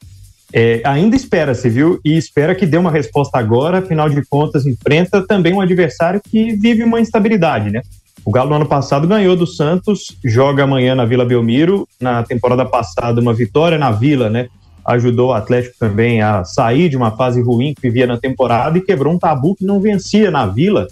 é 0.53 0.83
ainda 0.85 1.17
espera-se, 1.17 1.69
viu? 1.69 1.99
E 2.05 2.17
espera 2.17 2.55
que 2.55 2.67
dê 2.67 2.77
uma 2.77 2.91
resposta 2.91 3.39
agora. 3.39 3.79
Afinal 3.79 4.09
de 4.09 4.23
contas, 4.27 4.67
enfrenta 4.67 5.27
também 5.27 5.55
um 5.55 5.61
adversário 5.61 6.21
que 6.23 6.53
vive 6.53 6.85
uma 6.85 7.01
instabilidade, 7.01 7.71
né? 7.71 7.81
O 8.25 8.31
Galo 8.31 8.51
no 8.51 8.57
ano 8.57 8.67
passado 8.67 9.09
ganhou 9.09 9.37
do 9.37 9.47
Santos, 9.47 10.17
joga 10.25 10.65
amanhã 10.65 10.95
na 10.95 11.05
Vila 11.05 11.25
Belmiro. 11.25 11.89
Na 12.01 12.23
temporada 12.23 12.65
passada, 12.65 13.21
uma 13.21 13.35
vitória 13.35 13.79
na 13.79 13.91
Vila, 13.91 14.31
né? 14.31 14.49
Ajudou 14.87 15.31
o 15.31 15.33
Atlético 15.33 15.75
também 15.79 16.21
a 16.21 16.45
sair 16.45 16.89
de 16.89 16.97
uma 16.97 17.11
fase 17.17 17.41
ruim 17.41 17.75
que 17.75 17.83
vivia 17.83 18.07
na 18.07 18.19
temporada 18.19 18.77
e 18.77 18.83
quebrou 18.83 19.15
um 19.15 19.19
tabu 19.19 19.55
que 19.55 19.65
não 19.65 19.81
vencia 19.81 20.31
na 20.31 20.47
Vila 20.47 20.87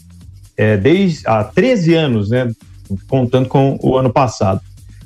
é, 0.56 0.76
desde 0.76 1.26
há 1.26 1.44
13 1.44 1.94
anos, 1.94 2.30
né, 2.30 2.50
contando 3.08 3.48
com 3.48 3.78
o 3.82 3.96
ano 3.96 4.12
passado. 4.12 4.60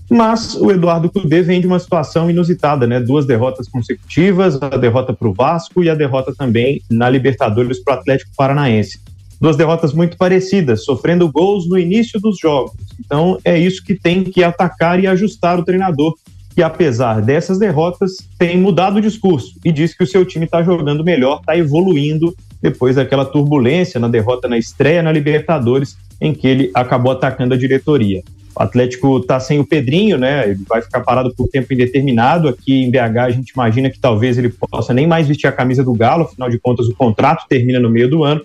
Mas 0.09 0.55
o 0.55 0.71
Eduardo 0.71 1.11
Cudê 1.11 1.43
vem 1.43 1.61
de 1.61 1.67
uma 1.67 1.81
situação 1.81 2.31
inusitada, 2.31 2.87
né? 2.87 3.01
Duas 3.01 3.27
derrotas 3.27 3.69
consecutivas, 3.69 4.61
a 4.63 4.77
derrota 4.77 5.13
para 5.13 5.29
o 5.29 5.35
Vasco 5.35 5.83
e 5.83 5.91
a 5.91 5.97
derrota 5.97 6.33
também 6.33 6.81
na 6.89 7.11
Libertadores 7.11 7.83
para 7.83 7.97
o 7.97 7.99
Atlético 7.99 8.31
Paranaense. 8.37 9.01
duas 9.41 9.57
derrotas 9.57 9.93
muito 9.93 10.17
parecidas, 10.17 10.85
sofrendo 10.85 11.31
gols 11.31 11.69
no 11.69 11.77
início 11.77 12.21
dos 12.21 12.39
jogos. 12.39 12.73
Então 13.05 13.39
é 13.45 13.59
isso 13.59 13.85
que 13.85 13.95
tem 13.95 14.25
que 14.25 14.43
atacar 14.43 14.99
e 14.99 15.07
ajustar 15.07 15.59
o 15.59 15.65
treinador, 15.65 16.15
que 16.57 16.63
apesar 16.63 17.21
dessas 17.21 17.59
derrotas 17.59 18.17
tem 18.39 18.57
mudado 18.57 18.97
o 18.97 19.01
discurso 19.03 19.61
e 19.63 19.71
diz 19.71 19.95
que 19.95 20.03
o 20.03 20.07
seu 20.07 20.25
time 20.25 20.47
está 20.47 20.63
jogando 20.63 21.05
melhor, 21.05 21.41
está 21.41 21.55
evoluindo 21.55 22.35
depois 22.63 22.97
daquela 22.97 23.27
turbulência 23.27 24.01
na 24.01 24.09
derrota 24.09 24.49
na 24.49 24.57
estreia 24.57 25.03
na 25.03 25.13
Libertadores, 25.13 25.99
em 26.19 26.33
que 26.33 26.49
ele 26.49 26.71
acabou 26.75 27.13
atacando 27.13 27.53
a 27.53 27.59
diretoria. 27.59 28.23
O 28.59 28.63
Atlético 28.63 29.19
está 29.19 29.39
sem 29.39 29.59
o 29.59 29.67
Pedrinho, 29.67 30.17
né? 30.17 30.49
Ele 30.49 30.65
vai 30.67 30.81
ficar 30.81 31.01
parado 31.03 31.31
por 31.37 31.47
tempo 31.47 31.75
indeterminado. 31.75 32.49
Aqui 32.49 32.85
em 32.85 32.91
BH 32.91 33.19
a 33.19 33.31
gente 33.31 33.51
imagina 33.51 33.91
que 33.91 33.99
talvez 33.99 34.39
ele 34.39 34.49
possa 34.49 34.95
nem 34.95 35.07
mais 35.07 35.29
vestir 35.29 35.47
a 35.47 35.53
camisa 35.53 35.85
do 35.85 35.93
Galo, 35.93 36.25
afinal 36.25 36.49
de 36.49 36.59
contas 36.59 36.89
o 36.89 36.95
contrato 36.95 37.45
termina 37.47 37.79
no 37.79 37.91
meio 37.91 38.09
do 38.09 38.25
ano. 38.25 38.41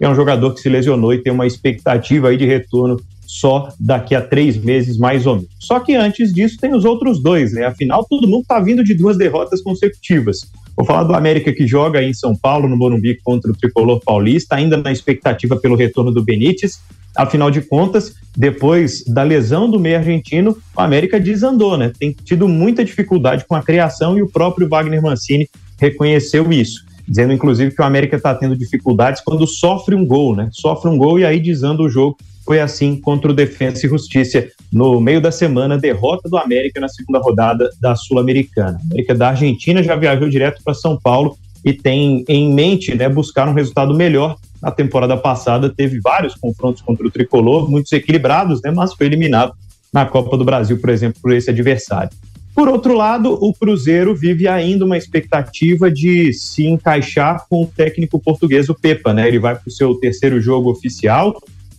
É 0.00 0.08
um 0.08 0.14
jogador 0.14 0.54
que 0.54 0.60
se 0.60 0.68
lesionou 0.68 1.12
e 1.12 1.18
tem 1.18 1.32
uma 1.32 1.48
expectativa 1.48 2.28
aí 2.28 2.36
de 2.36 2.46
retorno 2.46 2.96
só 3.26 3.68
daqui 3.78 4.14
a 4.14 4.22
três 4.22 4.56
meses, 4.56 4.96
mais 4.96 5.26
ou 5.26 5.36
menos. 5.36 5.50
Só 5.58 5.80
que 5.80 5.94
antes 5.94 6.32
disso 6.32 6.58
tem 6.60 6.74
os 6.74 6.84
outros 6.84 7.22
dois, 7.22 7.52
né? 7.52 7.66
Afinal, 7.66 8.04
todo 8.08 8.28
mundo 8.28 8.42
está 8.42 8.60
vindo 8.60 8.84
de 8.84 8.94
duas 8.94 9.16
derrotas 9.16 9.60
consecutivas. 9.62 10.50
Vou 10.76 10.84
falar 10.84 11.04
do 11.04 11.14
América 11.14 11.52
que 11.52 11.66
joga 11.66 12.02
em 12.02 12.12
São 12.12 12.36
Paulo, 12.36 12.68
no 12.68 12.76
Morumbi, 12.76 13.18
contra 13.24 13.50
o 13.50 13.56
Tricolor 13.56 14.00
Paulista, 14.04 14.56
ainda 14.56 14.76
na 14.76 14.92
expectativa 14.92 15.56
pelo 15.56 15.74
retorno 15.74 16.12
do 16.12 16.22
Benítez. 16.22 16.80
Afinal 17.16 17.50
de 17.50 17.62
contas, 17.62 18.14
depois 18.36 19.02
da 19.06 19.22
lesão 19.22 19.70
do 19.70 19.80
meio 19.80 19.96
argentino, 19.96 20.56
o 20.76 20.80
América 20.80 21.18
desandou, 21.18 21.78
né? 21.78 21.90
Tem 21.98 22.12
tido 22.12 22.46
muita 22.46 22.84
dificuldade 22.84 23.46
com 23.48 23.54
a 23.54 23.62
criação 23.62 24.18
e 24.18 24.22
o 24.22 24.28
próprio 24.28 24.68
Wagner 24.68 25.00
Mancini 25.00 25.48
reconheceu 25.78 26.52
isso, 26.52 26.84
dizendo 27.08 27.32
inclusive 27.32 27.74
que 27.74 27.80
o 27.80 27.84
América 27.84 28.16
está 28.16 28.34
tendo 28.34 28.54
dificuldades 28.54 29.22
quando 29.24 29.46
sofre 29.46 29.94
um 29.94 30.04
gol, 30.04 30.36
né? 30.36 30.50
Sofre 30.52 30.90
um 30.90 30.98
gol 30.98 31.18
e 31.18 31.24
aí 31.24 31.40
desanda 31.40 31.82
o 31.82 31.88
jogo. 31.88 32.18
Foi 32.46 32.60
assim 32.60 32.98
contra 32.98 33.30
o 33.30 33.34
Defensa 33.34 33.84
e 33.84 33.90
Justiça 33.90 34.46
no 34.72 35.00
meio 35.00 35.20
da 35.20 35.30
semana, 35.30 35.76
derrota 35.76 36.28
do 36.28 36.38
América 36.38 36.80
na 36.80 36.88
segunda 36.88 37.18
rodada 37.18 37.68
da 37.80 37.94
Sul-Americana. 37.94 38.80
América 38.90 39.14
da 39.14 39.28
Argentina 39.28 39.82
já 39.82 39.96
viajou 39.96 40.28
direto 40.28 40.62
para 40.64 40.72
São 40.72 40.96
Paulo 40.98 41.36
e 41.64 41.72
tem 41.72 42.24
em 42.28 42.54
mente 42.54 42.94
né, 42.94 43.08
buscar 43.08 43.48
um 43.48 43.52
resultado 43.52 43.92
melhor 43.92 44.36
na 44.62 44.70
temporada 44.70 45.16
passada 45.16 45.68
teve 45.68 46.00
vários 46.00 46.34
confrontos 46.34 46.82
contra 46.82 47.06
o 47.06 47.10
tricolor, 47.10 47.70
muitos 47.70 47.92
equilibrados, 47.92 48.60
né, 48.62 48.70
mas 48.70 48.94
foi 48.94 49.06
eliminado 49.06 49.52
na 49.92 50.04
Copa 50.04 50.36
do 50.36 50.44
Brasil, 50.44 50.78
por 50.78 50.90
exemplo, 50.90 51.20
por 51.22 51.32
esse 51.32 51.50
adversário. 51.50 52.10
Por 52.54 52.68
outro 52.68 52.94
lado, 52.94 53.32
o 53.32 53.52
Cruzeiro 53.52 54.14
vive 54.14 54.48
ainda 54.48 54.84
uma 54.84 54.96
expectativa 54.96 55.90
de 55.90 56.32
se 56.32 56.66
encaixar 56.66 57.44
com 57.48 57.62
o 57.62 57.66
técnico 57.66 58.18
português, 58.18 58.68
o 58.68 58.74
Pepa, 58.74 59.12
né? 59.12 59.28
Ele 59.28 59.38
vai 59.38 59.54
para 59.54 59.68
o 59.68 59.70
seu 59.70 59.94
terceiro 59.96 60.40
jogo 60.40 60.70
oficial. 60.70 61.36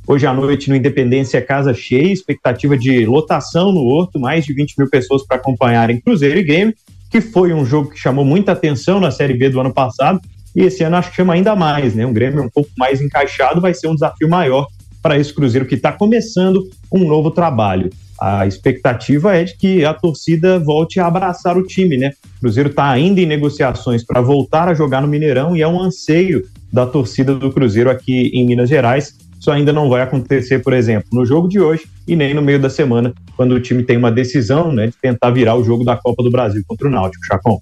Hoje 0.09 0.25
à 0.25 0.33
noite 0.33 0.69
no 0.69 0.75
Independência 0.77 1.41
Casa 1.41 1.73
Cheia, 1.73 2.13
expectativa 2.13 2.77
de 2.77 3.05
lotação 3.05 3.73
no 3.73 3.83
Horto, 3.83 4.17
mais 4.17 4.45
de 4.45 4.53
20 4.53 4.75
mil 4.77 4.89
pessoas 4.89 5.27
para 5.27 5.35
acompanharem 5.35 5.99
Cruzeiro 5.99 6.39
e 6.39 6.43
Grêmio, 6.43 6.73
que 7.11 7.19
foi 7.19 7.51
um 7.51 7.65
jogo 7.65 7.89
que 7.89 7.99
chamou 7.99 8.23
muita 8.23 8.53
atenção 8.53 9.01
na 9.01 9.11
Série 9.11 9.33
B 9.33 9.49
do 9.49 9.59
ano 9.59 9.73
passado 9.73 10.21
e 10.55 10.61
esse 10.61 10.81
ano 10.81 10.95
acho 10.95 11.09
que 11.09 11.17
chama 11.17 11.33
ainda 11.33 11.57
mais, 11.57 11.93
né? 11.93 12.05
Um 12.05 12.13
Grêmio 12.13 12.41
um 12.41 12.49
pouco 12.49 12.69
mais 12.77 13.01
encaixado 13.01 13.59
vai 13.59 13.73
ser 13.73 13.87
um 13.87 13.95
desafio 13.95 14.29
maior 14.29 14.67
para 15.03 15.19
esse 15.19 15.33
Cruzeiro 15.33 15.65
que 15.65 15.75
está 15.75 15.91
começando 15.91 16.69
um 16.89 17.05
novo 17.05 17.29
trabalho. 17.29 17.89
A 18.17 18.47
expectativa 18.47 19.35
é 19.35 19.43
de 19.43 19.57
que 19.57 19.83
a 19.83 19.93
torcida 19.93 20.57
volte 20.57 21.01
a 21.01 21.07
abraçar 21.07 21.57
o 21.57 21.63
time, 21.63 21.97
né? 21.97 22.13
O 22.37 22.39
Cruzeiro 22.39 22.69
está 22.69 22.89
ainda 22.89 23.19
em 23.19 23.25
negociações 23.25 24.05
para 24.05 24.21
voltar 24.21 24.69
a 24.69 24.73
jogar 24.73 25.01
no 25.01 25.07
Mineirão 25.09 25.53
e 25.53 25.61
é 25.61 25.67
um 25.67 25.81
anseio 25.81 26.45
da 26.71 26.85
torcida 26.85 27.35
do 27.35 27.51
Cruzeiro 27.51 27.89
aqui 27.89 28.31
em 28.33 28.45
Minas 28.45 28.69
Gerais. 28.69 29.26
Isso 29.47 29.51
ainda 29.53 29.71
não 29.71 29.87
vai 29.87 30.01
acontecer, 30.01 30.59
por 30.59 30.73
exemplo, 30.73 31.07
no 31.13 31.25
jogo 31.25 31.47
de 31.47 31.57
hoje 31.57 31.85
e 32.05 32.17
nem 32.17 32.33
no 32.33 32.41
meio 32.41 32.59
da 32.59 32.69
semana, 32.69 33.13
quando 33.37 33.53
o 33.53 33.61
time 33.61 33.81
tem 33.81 33.95
uma 33.95 34.11
decisão 34.11 34.73
né, 34.73 34.87
de 34.87 34.93
tentar 35.01 35.31
virar 35.31 35.55
o 35.55 35.63
jogo 35.63 35.85
da 35.85 35.95
Copa 35.95 36.21
do 36.21 36.29
Brasil 36.29 36.61
contra 36.67 36.85
o 36.85 36.91
Náutico, 36.91 37.25
Chacon. 37.25 37.61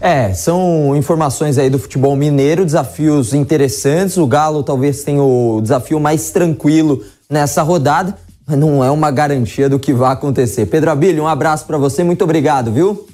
É, 0.00 0.32
são 0.32 0.96
informações 0.96 1.58
aí 1.58 1.68
do 1.68 1.78
futebol 1.78 2.16
mineiro, 2.16 2.64
desafios 2.64 3.34
interessantes. 3.34 4.16
O 4.16 4.26
Galo 4.26 4.62
talvez 4.62 5.04
tenha 5.04 5.22
o 5.22 5.60
desafio 5.60 6.00
mais 6.00 6.30
tranquilo 6.30 7.04
nessa 7.28 7.62
rodada, 7.62 8.16
mas 8.46 8.58
não 8.58 8.82
é 8.82 8.90
uma 8.90 9.10
garantia 9.10 9.68
do 9.68 9.78
que 9.78 9.92
vai 9.92 10.14
acontecer. 10.14 10.64
Pedro 10.64 10.90
Abílio, 10.90 11.24
um 11.24 11.28
abraço 11.28 11.66
para 11.66 11.76
você, 11.76 12.02
muito 12.02 12.24
obrigado, 12.24 12.72
viu? 12.72 13.06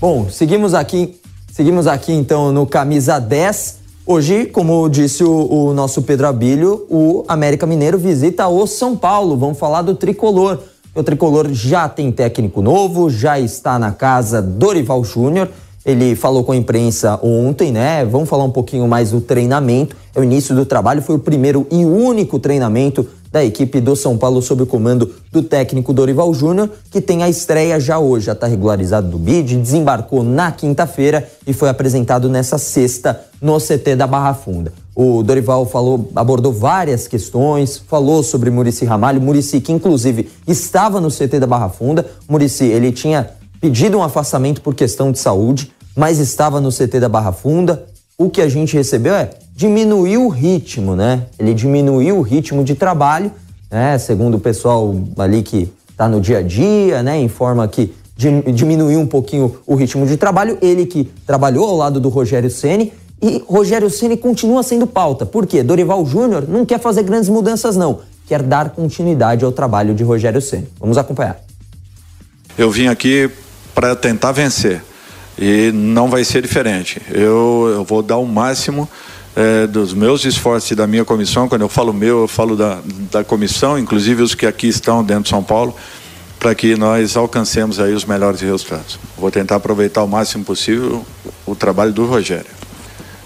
Bom, 0.00 0.30
seguimos 0.30 0.72
aqui, 0.72 1.20
seguimos 1.52 1.86
aqui 1.86 2.12
então 2.12 2.52
no 2.52 2.66
camisa 2.66 3.18
10. 3.18 3.77
Hoje, 4.10 4.46
como 4.46 4.88
disse 4.88 5.22
o, 5.22 5.66
o 5.66 5.74
nosso 5.74 6.00
Pedro 6.00 6.26
Abílio, 6.26 6.86
o 6.88 7.26
América 7.28 7.66
Mineiro 7.66 7.98
visita 7.98 8.48
o 8.48 8.66
São 8.66 8.96
Paulo. 8.96 9.36
Vamos 9.36 9.58
falar 9.58 9.82
do 9.82 9.94
tricolor. 9.94 10.60
O 10.94 11.02
tricolor 11.02 11.52
já 11.52 11.86
tem 11.90 12.10
técnico 12.10 12.62
novo, 12.62 13.10
já 13.10 13.38
está 13.38 13.78
na 13.78 13.92
casa 13.92 14.40
Dorival 14.40 15.04
Júnior. 15.04 15.50
Ele 15.84 16.16
falou 16.16 16.42
com 16.42 16.52
a 16.52 16.56
imprensa 16.56 17.20
ontem, 17.22 17.70
né? 17.70 18.02
Vamos 18.06 18.30
falar 18.30 18.44
um 18.44 18.50
pouquinho 18.50 18.88
mais 18.88 19.10
do 19.10 19.20
treinamento. 19.20 19.94
É 20.14 20.20
o 20.20 20.24
início 20.24 20.54
do 20.54 20.64
trabalho, 20.64 21.02
foi 21.02 21.16
o 21.16 21.18
primeiro 21.18 21.66
e 21.70 21.84
único 21.84 22.38
treinamento 22.38 23.06
da 23.30 23.44
equipe 23.44 23.80
do 23.80 23.94
São 23.94 24.16
Paulo 24.16 24.40
sob 24.40 24.62
o 24.62 24.66
comando 24.66 25.14
do 25.30 25.42
técnico 25.42 25.92
Dorival 25.92 26.32
Júnior, 26.32 26.70
que 26.90 27.00
tem 27.00 27.22
a 27.22 27.28
estreia 27.28 27.78
já 27.78 27.98
hoje, 27.98 28.26
já 28.26 28.32
está 28.32 28.46
regularizado 28.46 29.08
do 29.08 29.18
BID, 29.18 29.56
desembarcou 29.56 30.22
na 30.22 30.50
quinta-feira 30.50 31.28
e 31.46 31.52
foi 31.52 31.68
apresentado 31.68 32.28
nessa 32.28 32.58
sexta 32.58 33.20
no 33.40 33.58
CT 33.58 33.96
da 33.96 34.06
Barra 34.06 34.34
Funda. 34.34 34.72
O 34.94 35.22
Dorival 35.22 35.64
falou, 35.64 36.10
abordou 36.16 36.52
várias 36.52 37.06
questões, 37.06 37.78
falou 37.78 38.22
sobre 38.22 38.50
Murici 38.50 38.84
Ramalho, 38.84 39.20
Murici 39.20 39.60
que 39.60 39.72
inclusive 39.72 40.28
estava 40.46 41.00
no 41.00 41.08
CT 41.08 41.38
da 41.38 41.46
Barra 41.46 41.68
Funda. 41.68 42.04
Murici, 42.28 42.64
ele 42.64 42.90
tinha 42.90 43.30
pedido 43.60 43.98
um 43.98 44.02
afastamento 44.02 44.60
por 44.60 44.74
questão 44.74 45.12
de 45.12 45.18
saúde, 45.18 45.72
mas 45.94 46.18
estava 46.18 46.60
no 46.60 46.70
CT 46.70 47.00
da 47.00 47.08
Barra 47.08 47.32
Funda. 47.32 47.84
O 48.16 48.28
que 48.28 48.40
a 48.40 48.48
gente 48.48 48.76
recebeu 48.76 49.14
é 49.14 49.30
diminuiu 49.58 50.26
o 50.26 50.28
ritmo, 50.28 50.94
né? 50.94 51.24
Ele 51.36 51.52
diminuiu 51.52 52.18
o 52.18 52.22
ritmo 52.22 52.62
de 52.62 52.76
trabalho, 52.76 53.32
né? 53.68 53.98
Segundo 53.98 54.36
o 54.36 54.38
pessoal 54.38 54.94
ali 55.18 55.42
que 55.42 55.68
está 55.90 56.08
no 56.08 56.20
dia 56.20 56.38
a 56.38 56.42
dia, 56.42 57.02
né? 57.02 57.20
Informa 57.20 57.66
que 57.66 57.92
diminuiu 58.54 59.00
um 59.00 59.06
pouquinho 59.06 59.58
o 59.66 59.74
ritmo 59.74 60.06
de 60.06 60.16
trabalho. 60.16 60.56
Ele 60.62 60.86
que 60.86 61.10
trabalhou 61.26 61.68
ao 61.68 61.76
lado 61.76 61.98
do 61.98 62.08
Rogério 62.08 62.48
Ceni 62.48 62.92
e 63.20 63.42
Rogério 63.48 63.90
Ceni 63.90 64.16
continua 64.16 64.62
sendo 64.62 64.86
pauta. 64.86 65.26
Por 65.26 65.44
quê? 65.44 65.60
Dorival 65.64 66.06
Júnior 66.06 66.46
não 66.48 66.64
quer 66.64 66.78
fazer 66.78 67.02
grandes 67.02 67.28
mudanças 67.28 67.76
não, 67.76 67.98
quer 68.28 68.44
dar 68.44 68.70
continuidade 68.70 69.44
ao 69.44 69.50
trabalho 69.50 69.92
de 69.92 70.04
Rogério 70.04 70.40
Ceni. 70.40 70.68
Vamos 70.78 70.96
acompanhar. 70.96 71.36
Eu 72.56 72.70
vim 72.70 72.86
aqui 72.86 73.28
para 73.74 73.96
tentar 73.96 74.30
vencer 74.30 74.84
e 75.36 75.72
não 75.72 76.08
vai 76.08 76.22
ser 76.22 76.42
diferente. 76.42 77.02
Eu, 77.10 77.72
eu 77.74 77.84
vou 77.84 78.02
dar 78.02 78.18
o 78.18 78.26
máximo 78.26 78.88
é, 79.38 79.68
dos 79.68 79.94
meus 79.94 80.24
esforços 80.24 80.72
e 80.72 80.74
da 80.74 80.84
minha 80.84 81.04
comissão, 81.04 81.48
quando 81.48 81.62
eu 81.62 81.68
falo 81.68 81.92
meu, 81.92 82.22
eu 82.22 82.28
falo 82.28 82.56
da, 82.56 82.80
da 83.08 83.22
comissão, 83.22 83.78
inclusive 83.78 84.20
os 84.20 84.34
que 84.34 84.44
aqui 84.44 84.66
estão 84.66 85.04
dentro 85.04 85.22
de 85.24 85.28
São 85.28 85.44
Paulo, 85.44 85.76
para 86.40 86.52
que 86.56 86.74
nós 86.74 87.16
alcancemos 87.16 87.78
aí 87.78 87.92
os 87.92 88.04
melhores 88.04 88.40
resultados. 88.40 88.98
Vou 89.16 89.30
tentar 89.30 89.54
aproveitar 89.56 90.02
o 90.02 90.08
máximo 90.08 90.44
possível 90.44 91.06
o 91.46 91.54
trabalho 91.54 91.92
do 91.92 92.04
Rogério. 92.04 92.50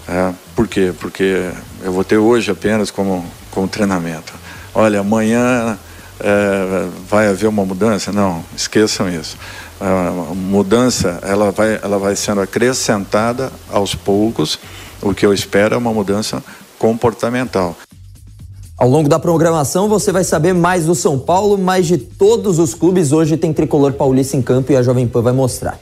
É, 0.07 0.31
por 0.55 0.67
quê? 0.67 0.93
Porque 0.99 1.49
eu 1.81 1.91
vou 1.91 2.03
ter 2.03 2.17
hoje 2.17 2.51
apenas 2.51 2.91
como, 2.91 3.25
como 3.49 3.67
treinamento. 3.67 4.33
Olha, 4.75 4.99
amanhã 4.99 5.79
é, 6.19 6.87
vai 7.09 7.27
haver 7.27 7.47
uma 7.47 7.65
mudança? 7.65 8.11
Não, 8.11 8.45
esqueçam 8.55 9.09
isso. 9.09 9.35
A 9.81 10.33
mudança 10.35 11.19
ela 11.23 11.51
vai, 11.51 11.79
ela 11.81 11.97
vai 11.97 12.15
sendo 12.15 12.39
acrescentada 12.39 13.51
aos 13.71 13.95
poucos 13.95 14.59
o 15.03 15.13
que 15.13 15.25
eu 15.25 15.33
espero 15.33 15.75
é 15.75 15.77
uma 15.77 15.93
mudança 15.93 16.43
comportamental. 16.79 17.75
Ao 18.77 18.89
longo 18.89 19.07
da 19.07 19.19
programação, 19.19 19.87
você 19.87 20.11
vai 20.11 20.23
saber 20.23 20.53
mais 20.53 20.85
do 20.85 20.95
São 20.95 21.17
Paulo, 21.19 21.57
mais 21.57 21.85
de 21.85 21.97
todos 21.97 22.59
os 22.59 22.73
clubes. 22.73 23.11
Hoje 23.11 23.37
tem 23.37 23.53
tricolor 23.53 23.93
paulista 23.93 24.35
em 24.35 24.41
campo 24.41 24.71
e 24.71 24.75
a 24.75 24.81
Jovem 24.81 25.07
Pan 25.07 25.21
vai 25.21 25.33
mostrar. 25.33 25.79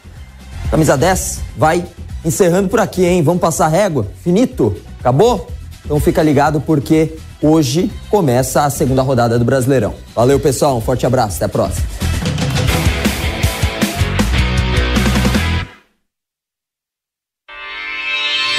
Camisa 0.69 0.97
10 0.97 1.39
vai 1.57 1.85
encerrando 2.23 2.69
por 2.69 2.79
aqui, 2.79 3.05
hein? 3.05 3.23
Vamos 3.23 3.41
passar 3.41 3.67
régua? 3.67 4.07
Finito? 4.23 4.75
Acabou? 4.99 5.47
Então 5.83 5.99
fica 5.99 6.21
ligado 6.21 6.61
porque 6.61 7.17
hoje 7.41 7.91
começa 8.09 8.63
a 8.63 8.69
segunda 8.69 9.01
rodada 9.01 9.39
do 9.39 9.45
Brasileirão. 9.45 9.95
Valeu, 10.15 10.39
pessoal. 10.39 10.77
Um 10.77 10.81
forte 10.81 11.05
abraço. 11.05 11.37
Até 11.37 11.45
a 11.45 11.49
próxima. 11.49 12.10